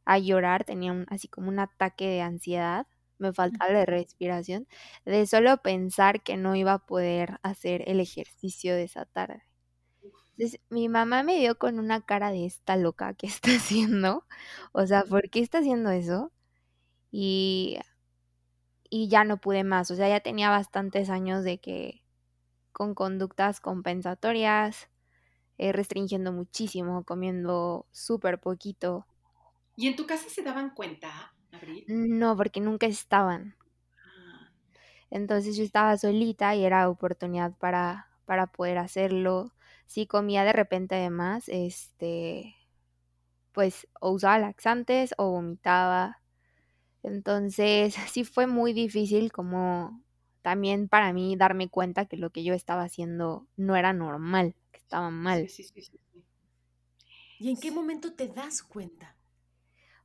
[0.07, 2.87] a llorar, tenía así como un ataque de ansiedad,
[3.19, 4.69] me faltaba la respiración,
[5.07, 9.45] de solo pensar que no iba a poder hacer el ejercicio de esa tarde.
[10.37, 14.27] Entonces, mi mamá me dio con una cara de esta loca que está haciendo,
[14.73, 16.33] o sea, ¿por qué está haciendo eso?
[17.13, 17.79] Y,
[18.91, 22.03] y ya no pude más, o sea, ya tenía bastantes años de que
[22.73, 24.91] con conductas compensatorias,
[25.59, 29.07] eh, restringiendo muchísimo, comiendo súper poquito.
[29.77, 31.95] ¿Y en tu casa se daban cuenta, Abril?
[32.21, 33.57] No, porque nunca estaban.
[34.07, 34.51] Ah,
[35.11, 39.54] Entonces yo estaba solita y era oportunidad para, para poder hacerlo.
[39.87, 42.57] Si comía de repente de más, este,
[43.53, 46.21] pues o usaba laxantes o vomitaba.
[47.03, 50.03] Entonces sí fue muy difícil como
[50.43, 54.79] también para mí darme cuenta que lo que yo estaba haciendo no era normal, que
[54.79, 55.49] estaba mal.
[55.49, 56.01] sí, sí, sí.
[57.39, 59.17] ¿Y en qué momento te das cuenta?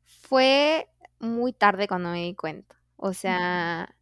[0.04, 0.90] Fue
[1.20, 2.76] muy tarde cuando me di cuenta.
[2.96, 3.96] O sea,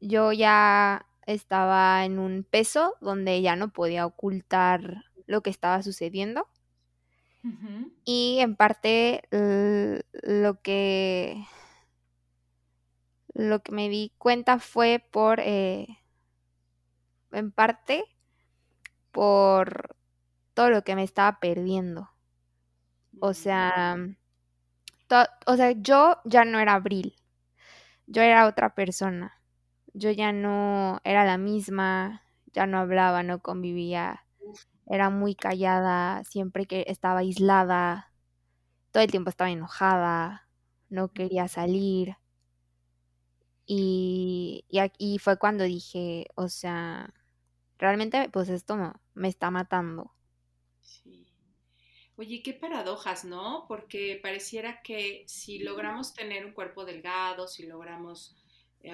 [0.00, 6.48] yo ya estaba en un peso donde ya no podía ocultar lo que estaba sucediendo.
[8.04, 11.44] Y en parte lo que
[13.34, 15.98] lo que me di cuenta fue por eh,
[17.32, 18.04] en parte
[19.12, 19.96] por
[20.54, 22.10] todo lo que me estaba perdiendo.
[23.20, 23.96] O sea,
[25.08, 27.14] to- o sea, yo ya no era Abril,
[28.06, 29.39] yo era otra persona.
[29.94, 32.22] Yo ya no era la misma,
[32.52, 34.26] ya no hablaba, no convivía,
[34.86, 38.12] era muy callada, siempre que estaba aislada,
[38.92, 40.48] todo el tiempo estaba enojada,
[40.90, 42.16] no quería salir.
[43.66, 47.14] Y, y aquí fue cuando dije, o sea,
[47.78, 50.12] realmente pues esto me, me está matando.
[50.80, 51.26] sí.
[52.16, 53.66] Oye, qué paradojas, ¿no?
[53.68, 58.36] Porque pareciera que si logramos tener un cuerpo delgado, si logramos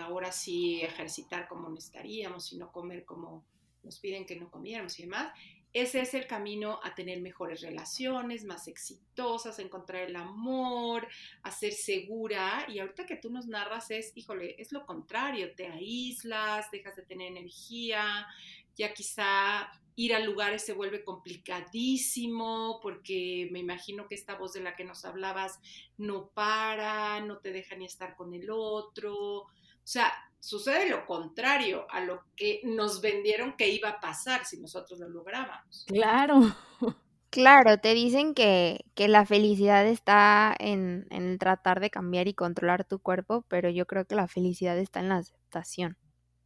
[0.00, 3.44] ahora sí ejercitar como necesitaríamos y no comer como
[3.82, 5.32] nos piden que no comiéramos y demás,
[5.72, 11.06] ese es el camino a tener mejores relaciones, más exitosas, encontrar el amor,
[11.42, 12.64] a ser segura.
[12.66, 17.02] Y ahorita que tú nos narras es, híjole, es lo contrario, te aíslas, dejas de
[17.02, 18.26] tener energía,
[18.74, 24.60] ya quizá ir a lugares se vuelve complicadísimo porque me imagino que esta voz de
[24.60, 25.58] la que nos hablabas
[25.98, 29.46] no para, no te deja ni estar con el otro.
[29.86, 34.58] O sea, sucede lo contrario a lo que nos vendieron que iba a pasar si
[34.58, 35.84] nosotros lo lográbamos.
[35.86, 36.40] Claro.
[37.28, 42.34] Claro, te dicen que, que la felicidad está en, en el tratar de cambiar y
[42.34, 45.98] controlar tu cuerpo, pero yo creo que la felicidad está en la aceptación.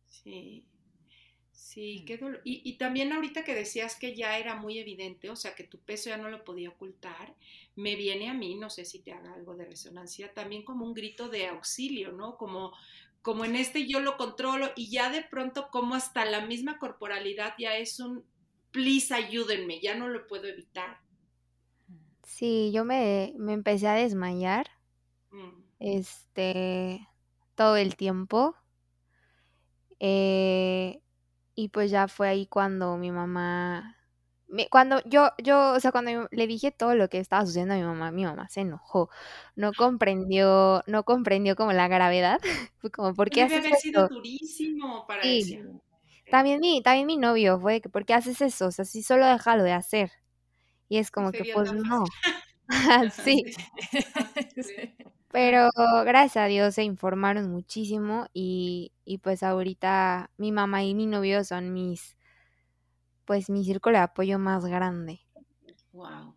[0.06, 0.64] Sí,
[1.52, 2.40] sí, qué dolor.
[2.44, 5.78] Y, y también ahorita que decías que ya era muy evidente, o sea, que tu
[5.78, 7.36] peso ya no lo podía ocultar,
[7.76, 10.94] me viene a mí, no sé si te haga algo de resonancia, también como un
[10.94, 12.36] grito de auxilio, ¿no?
[12.36, 12.72] Como,
[13.22, 17.54] como en este yo lo controlo y ya de pronto como hasta la misma corporalidad
[17.58, 18.24] ya es un,
[18.72, 21.00] please ayúdenme, ya no lo puedo evitar.
[22.22, 24.66] Sí, yo me, me empecé a desmayar,
[25.32, 27.08] Mm, este,
[27.56, 28.54] todo el tiempo.
[30.00, 31.02] eh,
[31.54, 33.96] y pues ya fue ahí cuando mi mamá,
[34.50, 37.78] me- cuando yo, yo, o sea, cuando le dije todo lo que estaba sucediendo a
[37.78, 39.10] mi mamá, mi mamá se enojó,
[39.56, 42.40] no comprendió, no comprendió como la gravedad,
[42.78, 44.10] fue como, ¿por Pues qué debe haces haber sido esto?
[44.10, 45.58] durísimo para Sí,
[46.30, 48.68] también mi, también mi novio fue que, ¿por qué haces eso?
[48.68, 50.12] O sea, si solo déjalo de hacer.
[50.88, 52.14] Y es como que, pues no,
[53.12, 53.44] sí.
[54.60, 54.74] Sí.
[55.32, 55.68] Pero
[56.04, 61.44] gracias a Dios se informaron muchísimo y, y pues ahorita mi mamá y mi novio
[61.44, 62.16] son mis,
[63.30, 65.20] pues mi círculo de apoyo más grande.
[65.92, 66.34] Wow.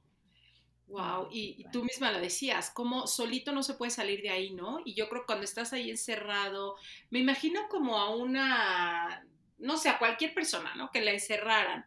[0.86, 4.80] Wow, y, tú misma lo decías, como solito no se puede salir de ahí, ¿no?
[4.86, 6.76] Y yo creo que cuando estás ahí encerrado,
[7.10, 9.26] me imagino como a una,
[9.58, 10.92] no sé, a cualquier persona, ¿no?
[10.92, 11.84] Que la encerraran.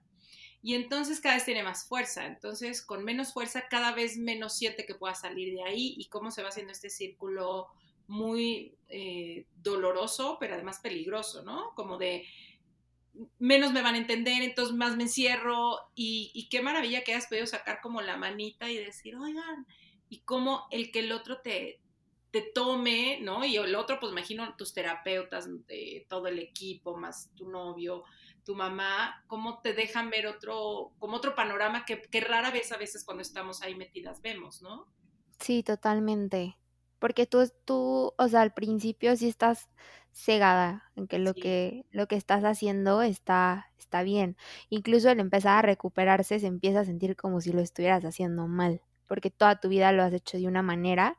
[0.61, 2.27] Y entonces cada vez tiene más fuerza.
[2.27, 6.33] Entonces, con menos fuerza, cada vez menos siente que pueda salir de ahí y cómo
[6.33, 7.69] se va haciendo este círculo
[8.09, 11.75] muy eh, doloroso, pero además peligroso, ¿no?
[11.77, 12.25] Como de
[13.39, 17.47] menos me van a entender, entonces más me encierro y, qué maravilla que hayas podido
[17.47, 19.67] sacar como la manita y decir, oigan,
[20.09, 21.81] y cómo el que el otro te,
[22.31, 23.45] te tome, ¿no?
[23.45, 28.05] Y el otro, pues imagino tus terapeutas, de todo el equipo, más tu novio,
[28.45, 32.77] tu mamá, cómo te dejan ver otro, como otro panorama que, que rara vez a
[32.77, 34.87] veces cuando estamos ahí metidas vemos, ¿no?
[35.41, 36.57] Sí, totalmente.
[36.99, 39.69] Porque tú, tú, o sea, al principio sí estás
[40.17, 44.37] cegada en que lo Sí, que, lo que estás haciendo está, está bien.
[44.71, 48.83] Incluso al empezar a recuperarse se empieza a sentir como si lo estuvieras haciendo mal,
[49.07, 51.19] porque toda tu vida lo has hecho de una manera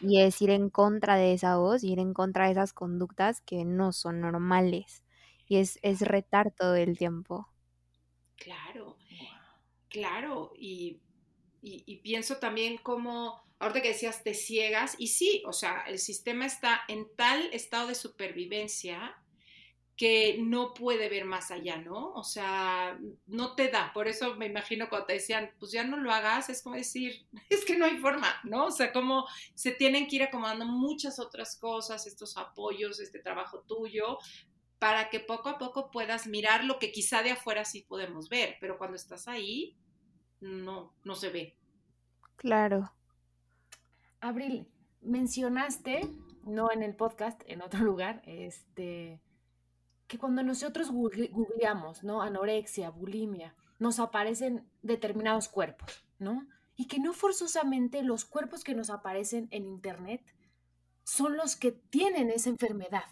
[0.00, 3.64] y es ir en contra de esa voz, ir en contra de esas conductas que
[3.64, 5.04] no son normales.
[5.48, 7.48] Y es, es retar todo el tiempo.
[8.36, 8.96] claro.
[9.88, 11.02] Claro, y,
[11.62, 15.98] y, y pienso también como, ahorita que decías, te ciegas, y sí, o sea, el
[15.98, 19.16] sistema está en tal estado de supervivencia
[19.96, 22.12] que no puede ver más allá, ¿no?
[22.14, 23.92] O sea, no te da.
[23.92, 27.26] Por eso me imagino cuando te decían, pues ya no lo hagas, es como decir,
[27.48, 28.66] es que no hay forma, ¿no?
[28.66, 33.62] O sea, como se tienen que ir acomodando muchas otras cosas, estos apoyos, este trabajo
[33.68, 34.18] tuyo,
[34.80, 38.56] para que poco a poco puedas mirar lo que quizá de afuera sí podemos ver,
[38.60, 39.76] pero cuando estás ahí,
[40.40, 41.56] no, no se ve.
[42.36, 42.92] Claro.
[44.28, 44.66] Abril,
[45.02, 46.08] mencionaste,
[46.44, 49.20] no en el podcast, en otro lugar, este,
[50.06, 52.22] que cuando nosotros google- googleamos, ¿no?
[52.22, 56.46] Anorexia, bulimia, nos aparecen determinados cuerpos, ¿no?
[56.76, 60.22] Y que no forzosamente los cuerpos que nos aparecen en internet
[61.04, 63.04] son los que tienen esa enfermedad,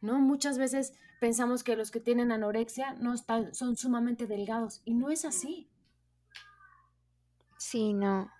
[0.00, 0.18] ¿no?
[0.20, 5.10] Muchas veces pensamos que los que tienen anorexia no están, son sumamente delgados y no
[5.10, 5.68] es así.
[7.58, 8.30] Sí, no.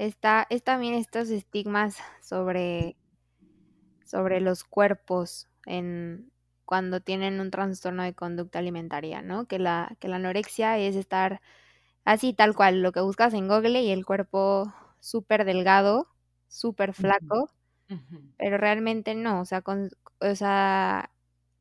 [0.00, 2.96] Está, es también estos estigmas sobre,
[4.06, 6.32] sobre los cuerpos en
[6.64, 9.46] cuando tienen un trastorno de conducta alimentaria, ¿no?
[9.46, 11.42] Que la, que la anorexia es estar
[12.04, 16.08] así tal cual, lo que buscas en Google y el cuerpo súper delgado,
[16.48, 17.50] súper flaco,
[18.38, 21.10] pero realmente no, o sea, con, o sea,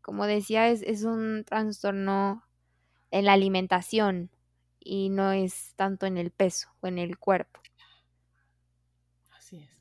[0.01, 2.43] como decía, es, es un trastorno
[3.11, 4.31] en la alimentación
[4.79, 7.58] y no es tanto en el peso o en el cuerpo.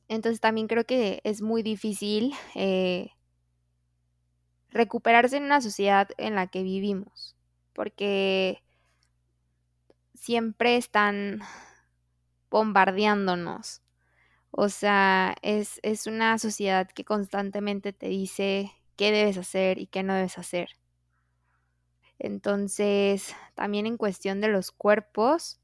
[0.08, 3.10] Entonces también creo que es muy difícil eh,
[4.70, 7.36] recuperarse en una sociedad en la que vivimos,
[7.74, 8.62] porque
[10.14, 11.40] siempre están
[12.50, 13.82] bombardeándonos.
[14.50, 20.02] O sea, es, es una sociedad que constantemente te dice qué debes hacer y qué
[20.02, 20.70] no debes hacer.
[22.18, 25.60] Entonces, también en cuestión de los cuerpos,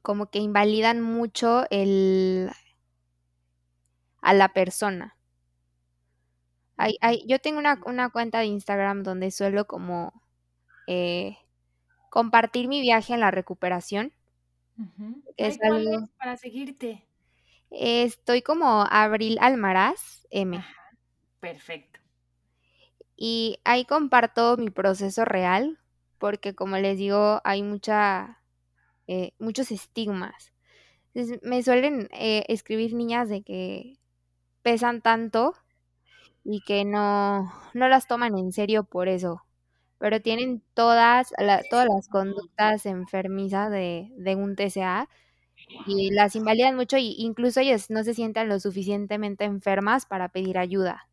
[0.00, 2.50] como que invalidan mucho el
[4.22, 5.16] a la persona.
[6.78, 10.22] Hay, hay, yo tengo una, una cuenta de Instagram donde suelo como
[10.86, 11.36] eh,
[12.10, 14.12] compartir mi viaje en la recuperación.
[15.36, 16.08] Es algo...
[16.18, 17.06] para seguirte?
[17.70, 20.64] Estoy como Abril Almaraz M.
[21.40, 22.00] perfecto.
[23.16, 25.78] Y ahí comparto mi proceso real,
[26.18, 28.42] porque como les digo, hay mucha,
[29.06, 30.52] eh, muchos estigmas.
[31.42, 33.98] me suelen eh, escribir niñas de que
[34.62, 35.54] pesan tanto
[36.44, 39.44] y que no, no las toman en serio por eso,
[39.98, 41.32] pero tienen todas,
[41.70, 45.08] todas las conductas enfermizas de, de un TCA
[45.86, 50.58] y las invalidan mucho y incluso ellos no se sientan lo suficientemente enfermas para pedir
[50.58, 51.08] ayuda.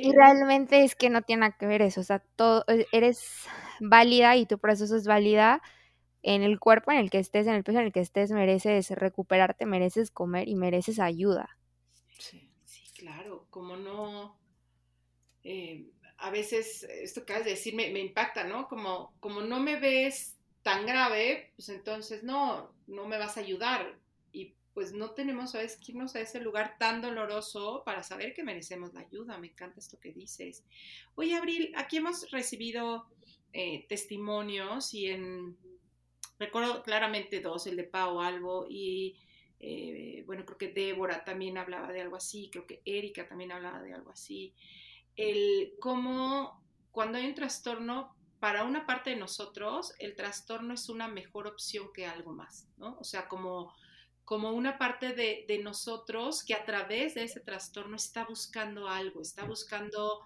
[0.00, 3.46] Y realmente es que no tiene nada que ver eso, o sea, todo, e, eres
[3.80, 5.60] válida y tu proceso es válida
[6.22, 8.90] en el cuerpo en el que estés, en el peso en el que estés, mereces
[8.90, 11.56] recuperarte, mereces comer y mereces ayuda.
[12.18, 12.50] Sí,
[12.96, 14.38] claro, como no,
[15.42, 18.68] eh, a veces esto que acabas de decir me, impacta, ¿no?
[18.68, 23.98] Como, como no me ves tan grave, pues entonces no, no me vas a ayudar.
[24.32, 28.44] Y pues no tenemos, ¿sabes?, que irnos a ese lugar tan doloroso para saber que
[28.44, 29.36] merecemos la ayuda.
[29.38, 30.64] Me encanta esto que dices.
[31.16, 33.06] Oye, Abril, aquí hemos recibido
[33.52, 35.56] eh, testimonios y en,
[36.46, 39.16] recuerdo claramente dos, el de Pau Albo y,
[39.60, 43.80] eh, bueno, creo que Débora también hablaba de algo así, creo que Erika también hablaba
[43.80, 44.54] de algo así.
[45.16, 51.06] El cómo cuando hay un trastorno para una parte de nosotros el trastorno es una
[51.06, 52.96] mejor opción que algo más, ¿no?
[52.98, 53.72] O sea, como,
[54.24, 59.44] como una parte de, nosotros que a través de ese trastorno está buscando algo, está
[59.44, 60.22] buscando,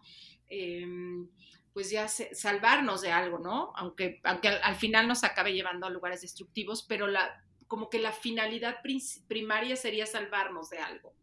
[0.48, 1.28] em,
[1.76, 3.70] pues ya salvarnos de algo, ¿no?
[3.76, 8.12] Aunque, aunque al, final nos acabe llevando a lugares destructivos, pero la, como que la
[8.12, 8.78] finalidad
[9.28, 11.14] primaria sería salvarnos de algo.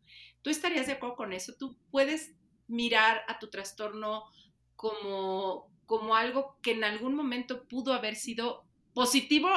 [0.43, 1.55] ¿Tú estarías de acuerdo con eso?
[1.57, 2.35] ¿Tú puedes
[2.67, 4.25] mirar a tu trastorno
[4.75, 9.49] como, como algo que en algún momento pudo haber sido positivo,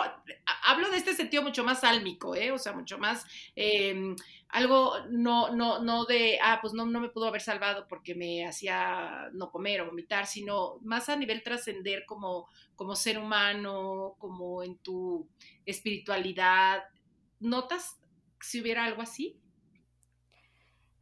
[0.64, 2.50] hablo de este sentido mucho más álmico, ¿eh?
[2.52, 4.16] o sea, mucho más em,
[4.48, 8.46] algo no, no, no de, ah, pues no, no me pudo haber salvado porque me
[8.46, 14.62] hacía no comer o vomitar, sino más a nivel trascender como, como ser humano, como
[14.62, 15.28] en tu
[15.66, 16.84] espiritualidad.
[17.40, 17.98] ¿Notas
[18.40, 19.36] si hubiera algo así?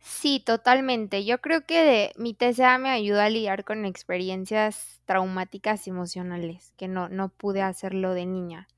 [0.07, 1.25] Sí, totalmente.
[1.25, 6.89] Yo creo que de, mi TCA me ayudó a lidiar con experiencias traumáticas emocionales, que
[6.89, 8.69] no, no pude hacerlo de niña.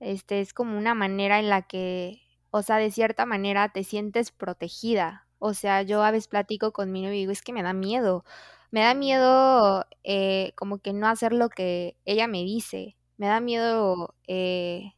[0.00, 4.32] Este es como una manera en la que, o sea, de cierta manera te sientes
[4.32, 5.26] protegida.
[5.38, 7.72] O sea, yo a veces platico con mi novio y digo, es que me da
[7.72, 8.24] miedo.
[8.72, 12.96] Me da miedo eh, como que no hacer lo que ella me dice.
[13.16, 14.95] Me da miedo eh,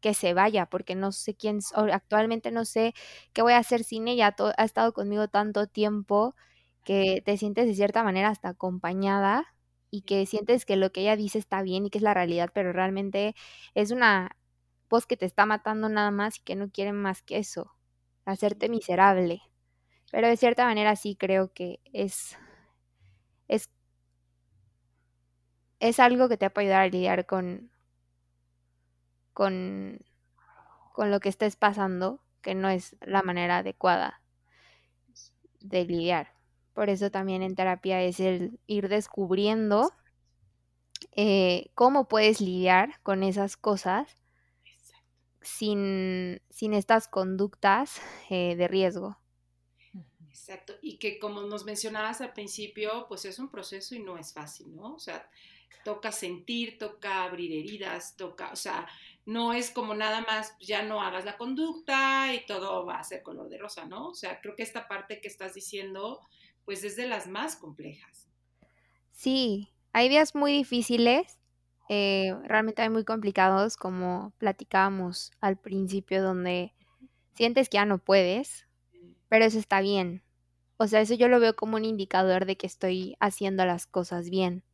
[0.00, 1.60] que se vaya, porque no sé quién,
[1.92, 2.94] actualmente no sé
[3.32, 6.34] qué voy a hacer sin ella, ha estado conmigo tanto tiempo
[6.84, 9.46] que te sientes de cierta manera hasta acompañada
[9.90, 12.50] y que sientes que lo que ella dice está bien y que es la realidad,
[12.54, 13.34] pero realmente
[13.74, 14.36] es una
[14.88, 17.72] voz que te está matando nada más y que no quiere más que eso,
[18.24, 19.42] hacerte miserable.
[20.12, 22.36] Pero de cierta manera sí creo que es,
[23.48, 23.68] es,
[25.80, 27.70] es algo que te puede ayudar a lidiar con,
[29.40, 30.04] con,
[30.92, 34.20] con lo que estés pasando, que no es la manera adecuada
[35.60, 36.34] de lidiar.
[36.74, 39.94] Por eso también en terapia es el ir descubriendo
[41.12, 44.14] eh, cómo puedes lidiar con esas cosas
[45.40, 47.98] sin, sin estas conductas
[48.28, 49.16] eh, de riesgo.
[50.28, 54.34] Exacto, y que como nos mencionabas al principio, pues es un proceso y no es
[54.34, 54.96] fácil, ¿no?
[54.96, 55.30] O sea,
[55.84, 58.86] toca sentir, toca abrir heridas, toca, o sea,
[59.26, 63.22] no es como nada más, ya no hagas la conducta y todo va a ser
[63.22, 64.08] color de rosa, ¿no?
[64.08, 66.20] O sea, creo que esta parte que estás diciendo,
[66.64, 68.28] pues es de las más complejas.
[69.12, 71.38] Sí, hay días muy difíciles,
[71.88, 76.74] eh, realmente hay muy complicados, como platicábamos al principio, donde
[77.34, 78.66] sientes que ya no puedes,
[79.28, 80.22] pero eso está bien.
[80.76, 84.30] O sea, eso yo lo veo como un indicador de que estoy haciendo las cosas
[84.30, 84.64] bien.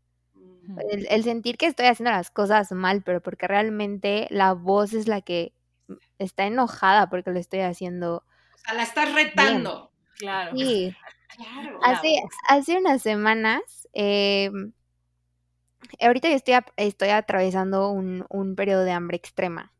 [0.90, 5.20] El, sentir que estoy haciendo las cosas mal, pero porque realmente la voz es la
[5.20, 5.52] que
[6.18, 8.24] está enojada porque lo estoy haciendo.
[8.54, 9.90] O sea, la estás retando.
[10.18, 10.56] Claro.
[10.56, 10.94] Sí.
[11.36, 11.78] Claro.
[11.82, 13.60] Hace, hace unas semanas,
[13.92, 14.50] eh,
[16.00, 19.72] ahorita yo estoy, estoy atravesando un, un, periodo de hambre extrema.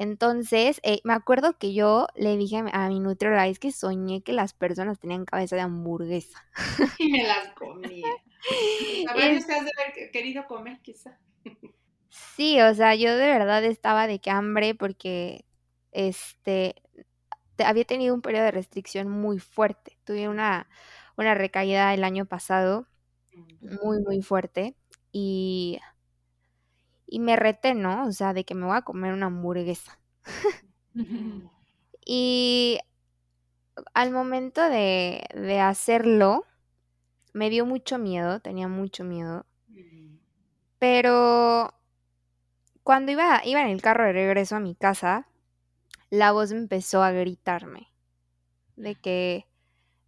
[0.00, 4.32] Entonces, eh, me acuerdo que yo le dije a mi, nutrióloga, es que soñé que
[4.32, 6.46] las personas tenían cabeza de hamburguesa.
[7.00, 8.06] Y me las comía.
[9.08, 11.18] Has de haber querido comer, quizá.
[12.10, 15.44] Sí, o sea, yo de verdad estaba de que hambre porque,
[15.90, 16.76] este,
[17.58, 19.98] había tenido un periodo de restricción muy fuerte.
[20.04, 20.68] Tuve una,
[21.16, 22.86] una recaída el año pasado,
[23.82, 24.76] muy, muy fuerte,
[25.10, 25.80] y
[27.08, 28.06] y me reté, ¿no?
[28.06, 29.98] O sea, de que me voy a comer una hamburguesa.
[32.04, 32.78] y
[33.94, 36.44] al momento de, de, hacerlo,
[37.32, 39.46] me dio mucho miedo, tenía mucho miedo.
[40.78, 41.74] Pero
[42.84, 45.26] cuando iba, iba en el carro de regreso a mi casa,
[46.10, 47.88] la voz empezó a gritarme
[48.76, 49.46] de que,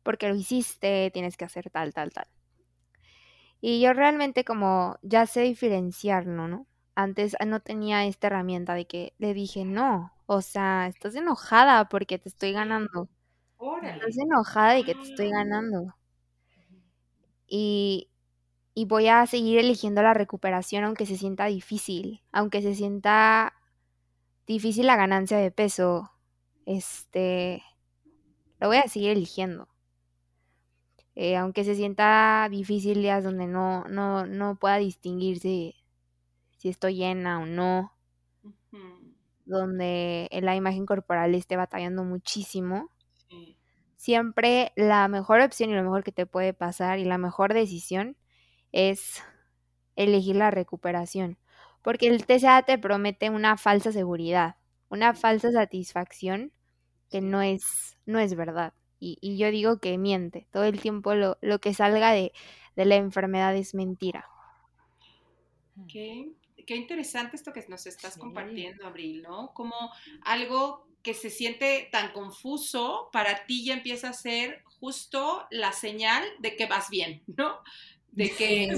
[0.02, 2.28] porque lo hiciste, tienes que hacer tal, tal, tal.
[3.60, 6.66] Y yo realmente como ya sé diferenciarlo, ¿no?
[6.94, 11.88] Antes ah, no tenía esta herramienta de que le dije, no, o sea, estás enojada
[11.88, 13.08] porque te estoy ganando.
[13.82, 15.38] Estás enojada de que te estoy ah.
[15.38, 15.94] ganando.
[17.46, 18.08] Y,
[18.74, 23.54] y voy a seguir eligiendo la recuperación aunque se sienta difícil, aunque se sienta
[24.46, 26.10] difícil la ganancia de peso,
[26.66, 27.62] este,
[28.60, 29.68] lo voy a seguir eligiendo.
[31.16, 35.74] Eh, aunque se sienta difícil días donde no, no, no pueda distinguirse
[36.60, 37.94] si estoy llena o no,
[39.46, 42.90] donde la imagen corporal esté batallando muchísimo,
[43.96, 48.18] siempre la mejor opción y lo mejor que te puede pasar y la mejor decisión
[48.72, 49.22] es
[49.96, 51.38] elegir la recuperación,
[51.80, 54.56] porque el TCA te promete una falsa seguridad,
[54.90, 56.52] una falsa satisfacción
[57.08, 58.74] que no es, no es verdad.
[58.98, 62.32] Y, yo digo que miente, todo el tiempo lo, lo que salga de,
[62.76, 64.26] de la enfermedad es mentira.
[65.84, 66.39] Okay
[66.70, 69.52] qué interesante esto que nos estás compartiendo, Abril, ¿no?
[69.54, 69.74] Como
[70.22, 76.22] algo que se siente tan confuso, para ti ya empieza a ser justo la señal
[76.38, 77.58] de que vas bien, ¿no?
[78.12, 78.68] De que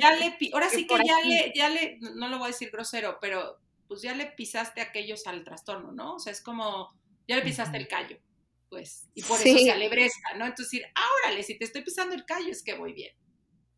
[0.00, 3.18] ya le, ahora sí que ya le, ya le, no lo voy a decir grosero,
[3.20, 6.14] pero pues ya le pisaste aquellos al trastorno, ¿no?
[6.14, 6.88] O sea, es como,
[7.28, 8.16] ya le pisaste el callo,
[8.70, 10.46] pues, y por eso se alebresta, ¿no?
[10.46, 10.86] Entonces decir,
[11.20, 13.14] órale, si te estoy pisando el callo es que voy bien.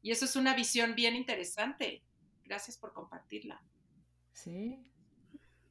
[0.01, 2.05] Y eso es una visión bien interesante.
[2.45, 3.63] Gracias por compartirla.
[4.33, 4.91] Sí.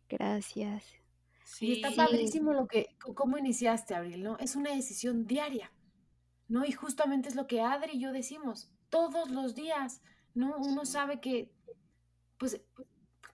[0.09, 0.83] Gracias.
[1.45, 1.67] Sí.
[1.67, 4.37] Y está padrísimo lo que, cómo iniciaste, Abril, ¿no?
[4.39, 5.71] Es una decisión diaria,
[6.47, 6.65] ¿no?
[6.65, 10.01] Y justamente es lo que Adri y yo decimos, todos los días,
[10.33, 10.55] ¿no?
[10.57, 11.51] Uno sabe que,
[12.37, 12.61] pues,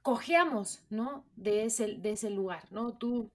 [0.02, 1.26] cojeamos, ¿no?
[1.36, 2.98] De ese, de ese lugar, ¿no?
[2.98, 3.32] Tú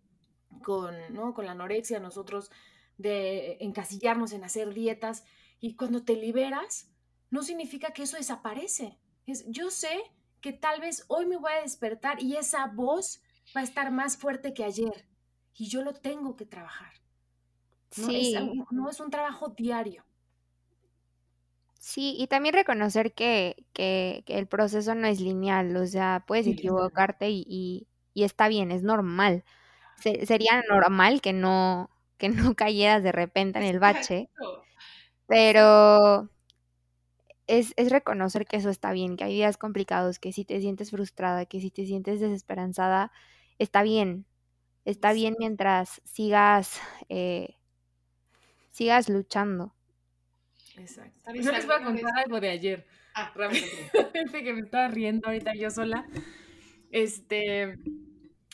[0.63, 1.35] con, ¿no?
[1.35, 2.51] con la anorexia, nosotros
[2.97, 5.25] de encasillarnos en hacer dietas,
[5.61, 6.91] y cuando te liberas,
[7.31, 10.03] no significa que eso desaparece, yo sé
[10.41, 13.23] que tal vez hoy me voy a despertar y esa voz
[13.57, 15.07] va a estar más fuerte que ayer
[15.55, 16.93] y yo lo tengo que trabajar.
[17.97, 18.35] No, sí.
[18.35, 20.05] es, no es un trabajo diario.
[21.85, 27.87] Sí, y también reconocer que, el proceso no es lineal, o sea, puedes equivocarte y,
[28.15, 29.45] está bien, es normal.
[30.01, 34.31] sería normal que no, que no cayeras de repente en el bache,
[35.27, 36.31] pero
[37.47, 41.47] es, reconocer que eso está bien, que hay días complicados, que si te sientes frustrada,
[41.47, 43.13] que si te sientes desesperanzada,
[43.59, 44.27] está bien.
[44.85, 46.79] Está bien mientras sigas,
[47.09, 47.57] eh,
[48.71, 49.75] sigas luchando.
[50.77, 51.33] Exacto.
[51.33, 52.87] Yo les voy a contar algo de ayer.
[53.15, 53.33] Ah,
[54.33, 56.07] que me estaba riendo ahorita yo sola.
[56.91, 57.79] Este,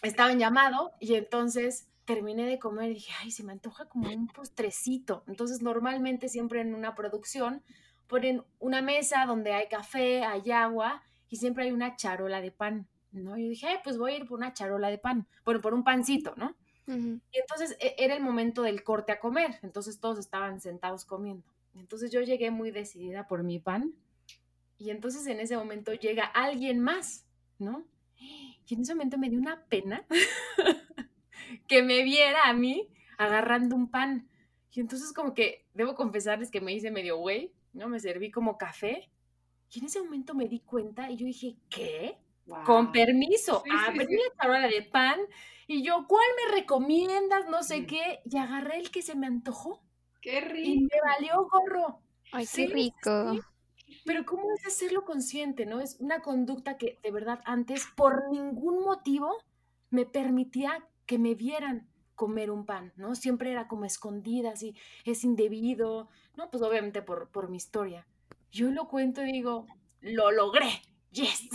[0.02, 4.08] estaba en llamado y entonces terminé de comer y dije, ay, se me antoja como
[4.08, 5.24] un postrecito.
[5.26, 7.62] Entonces, normalmente siempre en una producción
[8.10, 12.88] ponen una mesa donde hay café, hay agua y siempre hay una charola de pan,
[13.12, 13.38] ¿no?
[13.38, 16.34] Yo dije, pues voy a ir por una charola de pan, bueno, por un pancito,
[16.36, 16.56] ¿no?
[16.88, 21.46] Y entonces e, era el momento del corte a comer, entonces todos estaban sentados comiendo.
[21.76, 23.94] Entonces yo llegué muy decidida por mi pan
[24.76, 27.26] y entonces en ese momento llega alguien más,
[27.60, 27.84] ¿no?
[28.18, 30.04] Y en ese momento me dio una pena
[31.68, 32.88] que me viera a mí
[33.18, 34.28] agarrando un pan.
[34.72, 37.88] Y entonces como que debo confesarles que me hice medio güey ¿no?
[37.88, 39.10] Me serví como café
[39.72, 42.18] y en ese momento me di cuenta y yo dije, ¿qué?
[42.64, 45.20] Con permiso, abrí la charola de pan
[45.68, 47.48] y yo, ¿cuál me recomiendas?
[47.48, 48.20] No sé qué.
[48.24, 49.80] Y agarré el que se me antojó.
[50.20, 50.68] ¡Qué rico!
[50.68, 52.00] Y me valió gorro.
[52.32, 53.38] ¡Ay, qué rico!
[54.04, 55.80] Pero ¿cómo es hacerlo consciente, no?
[55.80, 59.36] Es una conducta que de verdad antes por ningún motivo
[59.90, 61.88] me permitía que me vieran
[62.20, 63.14] comer un pan, ¿no?
[63.14, 66.50] Siempre era como escondida, así, es indebido, ¿no?
[66.50, 68.06] Pues obviamente por, por mi historia.
[68.52, 69.66] Yo lo cuento y digo,
[70.02, 71.48] lo logré, yes.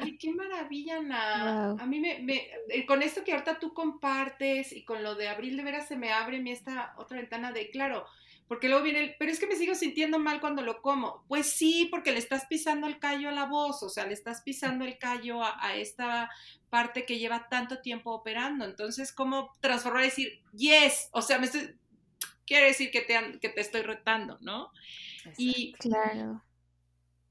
[0.00, 0.98] Ay, qué maravilla.
[0.98, 1.76] Ana.
[1.78, 5.28] A mí me, me, eh, con esto que ahorita tú compartes y con lo de
[5.28, 8.04] abril, de veras se me abre mi esta otra ventana de, claro,
[8.52, 11.24] porque luego viene el, pero es que me sigo sintiendo mal cuando lo como.
[11.26, 14.42] Pues sí, porque le estás pisando el callo a la voz, o sea, le estás
[14.42, 16.28] pisando el callo a, esta
[16.68, 18.66] parte que lleva tanto tiempo operando.
[18.66, 21.08] Entonces, ¿cómo transformar y decir, yes?
[21.12, 21.78] O sea, me estoy,
[22.46, 24.70] quiere decir que te, que te estoy retando, ¿no?
[25.38, 26.42] Y claro.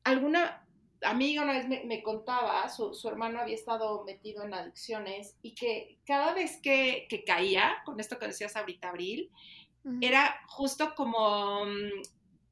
[0.04, 0.66] Alguna
[1.04, 6.34] amiga una vez me, contaba, su, hermano había estado metido en adicciones y que cada
[6.34, 9.30] vez que, que caía, con esto que decías ahorita, Abril,
[10.02, 12.04] era justo como mm,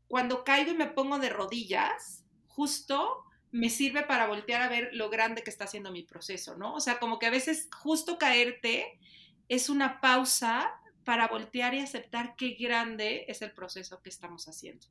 [0.08, 5.10] cuando caigo y me pongo de rodillas, justo me sirve para voltear a ver lo
[5.10, 6.76] grande que está haciendo mi proceso, ¿no?
[6.76, 9.00] O sea, como que a veces justo caerte
[9.48, 10.72] es una pausa
[11.04, 14.86] para voltear y aceptar qué grande es el proceso que estamos haciendo.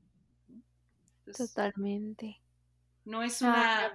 [1.36, 2.41] Totalmente.
[3.05, 3.93] No es una,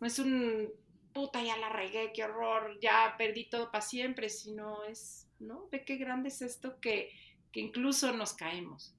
[0.00, 0.70] no es un
[1.12, 5.66] puta, ya la regué, qué horror, ya perdí todo para siempre, sino es, ¿no?
[5.70, 7.10] Ve qué grande es esto que,
[7.56, 8.94] que incluso nos caemos.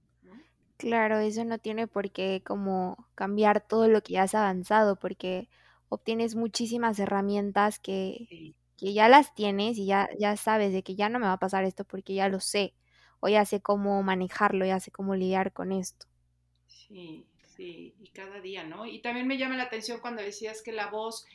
[0.77, 5.47] Claro, eso no tiene por qué como cambiar todo lo que ya has avanzado, porque
[5.89, 11.07] obtienes muchísimas herramientas que, que ya las tienes y ya, ya sabes de que ya
[11.07, 12.73] no me va a pasar esto porque ya lo sé,
[13.19, 16.07] o ya sé cómo manejarlo, ya sé cómo lidiar con esto.
[16.67, 18.85] Sí, sí, y cada día, ¿no?
[18.85, 21.25] Y también me llama la atención cuando decías que la voz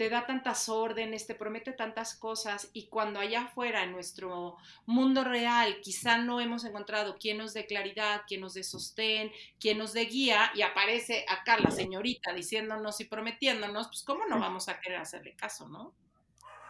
[0.00, 5.24] te da tantas órdenes, te promete tantas cosas y cuando allá afuera en nuestro mundo
[5.24, 9.92] real quizá no hemos encontrado quien nos dé claridad, quien nos dé sostén, quien nos
[9.92, 14.80] dé guía y aparece acá la señorita diciéndonos y prometiéndonos, pues cómo no vamos a
[14.80, 15.92] querer hacerle caso, ¿no?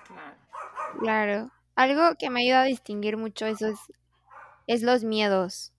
[0.09, 0.37] Claro.
[0.99, 1.53] Claro.
[1.77, 3.79] Algo que me ayuda a distinguir mucho eso es,
[4.67, 5.73] es los miedos.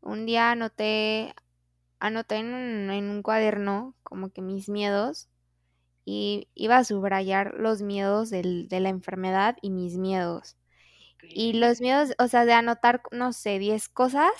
[0.00, 1.34] Un día anoté,
[2.00, 5.28] anoté en en un cuaderno como que mis miedos
[6.06, 10.56] y iba a subrayar los miedos del, de la enfermedad y mis miedos.
[11.22, 14.32] Y los miedos, o sea, de anotar, no sé, 10 cosas,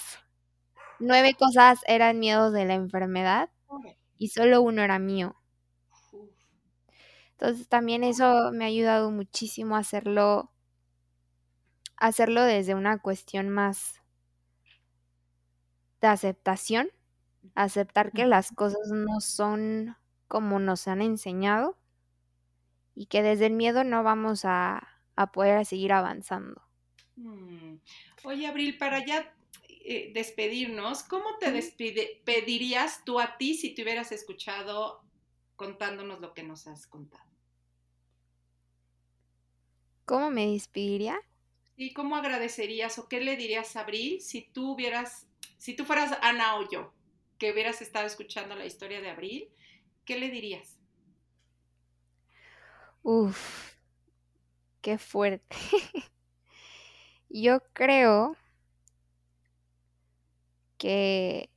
[0.99, 3.51] nueve cosas eran miedos de la enfermedad
[4.19, 5.37] y solo uno era mío.
[7.39, 10.51] Entonces también eso me ha ayudado muchísimo a hacerlo,
[11.99, 14.01] hacerlo desde una cuestión más
[16.01, 16.89] de aceptación,
[17.55, 19.97] aceptar que las cosas no son
[20.29, 21.77] como nos han enseñado
[22.95, 24.89] y que desde el miedo no vamos a,
[25.33, 26.61] poder seguir avanzando.
[27.17, 27.77] Mm.
[28.25, 29.35] Oye, Abril, para ya
[29.81, 35.03] eh, despedirnos, ¿cómo te despedirías tú a ti si te hubieras escuchado
[35.55, 37.25] contándonos lo que nos has contado?
[40.05, 41.19] ¿Cómo me despediría?
[41.77, 45.27] ¿Y cómo agradecerías o qué le dirías a Abril si tú hubieras,
[45.59, 46.93] si tú fueras Ana o yo,
[47.39, 49.51] que hubieras estado escuchando la historia de Abril?
[50.07, 50.79] ¿Qué le dirías?
[53.03, 53.75] Uf,
[54.81, 55.57] qué fuerte.
[57.29, 58.37] Yo creo
[60.79, 61.51] que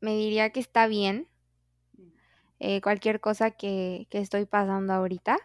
[0.00, 1.26] me diría que está bien
[2.60, 5.38] eh, cualquier cosa que, estoy pasando ahorita,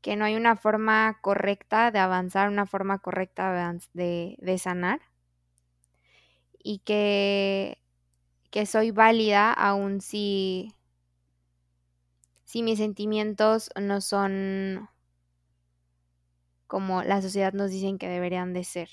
[0.00, 3.52] que no hay una forma correcta de avanzar, una forma correcta
[3.92, 5.00] de, de sanar
[6.62, 7.78] y que
[8.50, 10.74] que soy válida aun si,
[12.44, 14.88] si mis sentimientos no son
[16.66, 18.88] como la sociedad nos dicen que deberían de ser.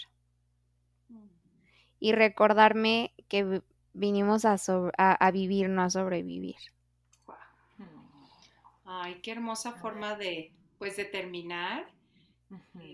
[1.99, 3.62] Y recordarme que
[3.93, 4.58] vinimos a,
[4.97, 6.55] a, vivir, no a sobrevivir.
[8.86, 11.91] Ay, qué hermosa forma de, pues, de terminar.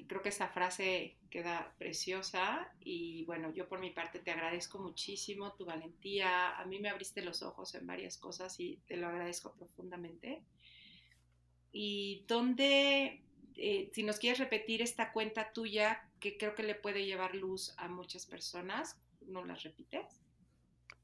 [0.07, 5.53] Creo que esa frase queda preciosa y bueno, yo por mi parte te agradezco muchísimo
[5.53, 6.57] tu valentía.
[6.57, 10.41] A mí me abriste los ojos en varias cosas y te lo agradezco profundamente.
[11.71, 13.21] Y donde,
[13.55, 17.73] eh, si nos quieres repetir esta cuenta tuya, que creo que le puede llevar luz
[17.77, 20.21] a muchas personas, ¿no las repites?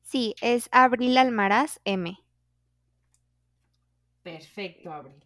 [0.02, 2.18] Sí, es Abril Almaraz M.
[4.24, 5.24] Perfecto, Abril.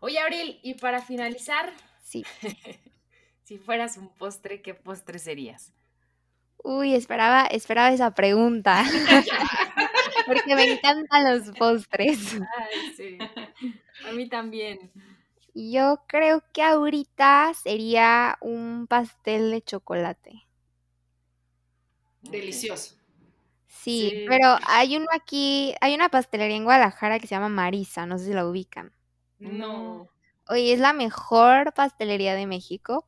[0.00, 1.72] Oye, Abril, y para finalizar,
[2.06, 2.24] sí.
[3.42, 5.72] Si fueras un postre, ¿qué postre serías?
[6.64, 8.82] Uy, esperaba, esperaba esa pregunta.
[10.26, 12.34] Porque me encantan los postres.
[12.34, 13.18] Ay, sí.
[14.04, 14.90] A mí también.
[15.54, 20.42] Yo creo que ahorita sería un pastel de chocolate.
[22.22, 22.96] Delicioso.
[23.68, 28.18] Sí, pero hay uno aquí, hay una pastelería en Guadalajara que se llama Marisa, no
[28.18, 28.92] sé si la ubican.
[29.38, 30.10] No.
[30.48, 33.06] Oye, es la mejor pastelería de México.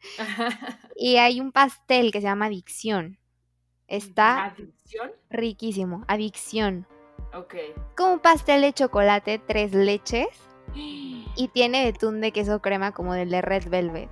[0.96, 3.18] y hay un pastel que se llama Adicción.
[3.88, 5.12] Está ¿Adicción?
[5.30, 6.04] riquísimo.
[6.08, 6.86] Adicción.
[7.34, 7.54] Ok.
[7.96, 10.28] Como un pastel de chocolate, tres leches.
[11.36, 14.08] Y tiene betún de queso crema como del de Red Velvet.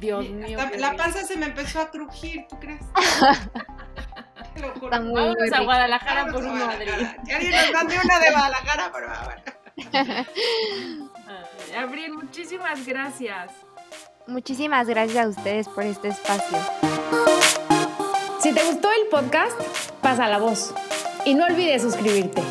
[0.00, 0.58] Dios mío.
[0.58, 2.80] hasta la panza se me empezó a crujir, ¿tú crees?
[4.54, 4.86] Te lo juro.
[4.86, 5.60] Está muy, Vámonos muy a.
[5.60, 7.10] Guadalajara Vamos por a Guadalajara.
[7.10, 7.24] Adri.
[7.26, 9.34] Que alguien nos mande una de Guadalajara, por favor.
[11.28, 13.52] Ay, Abril, muchísimas gracias.
[14.26, 16.58] Muchísimas gracias a ustedes por este espacio.
[18.40, 19.60] Si te gustó el podcast,
[20.00, 20.74] pasa la voz.
[21.24, 22.42] Y no olvides suscribirte.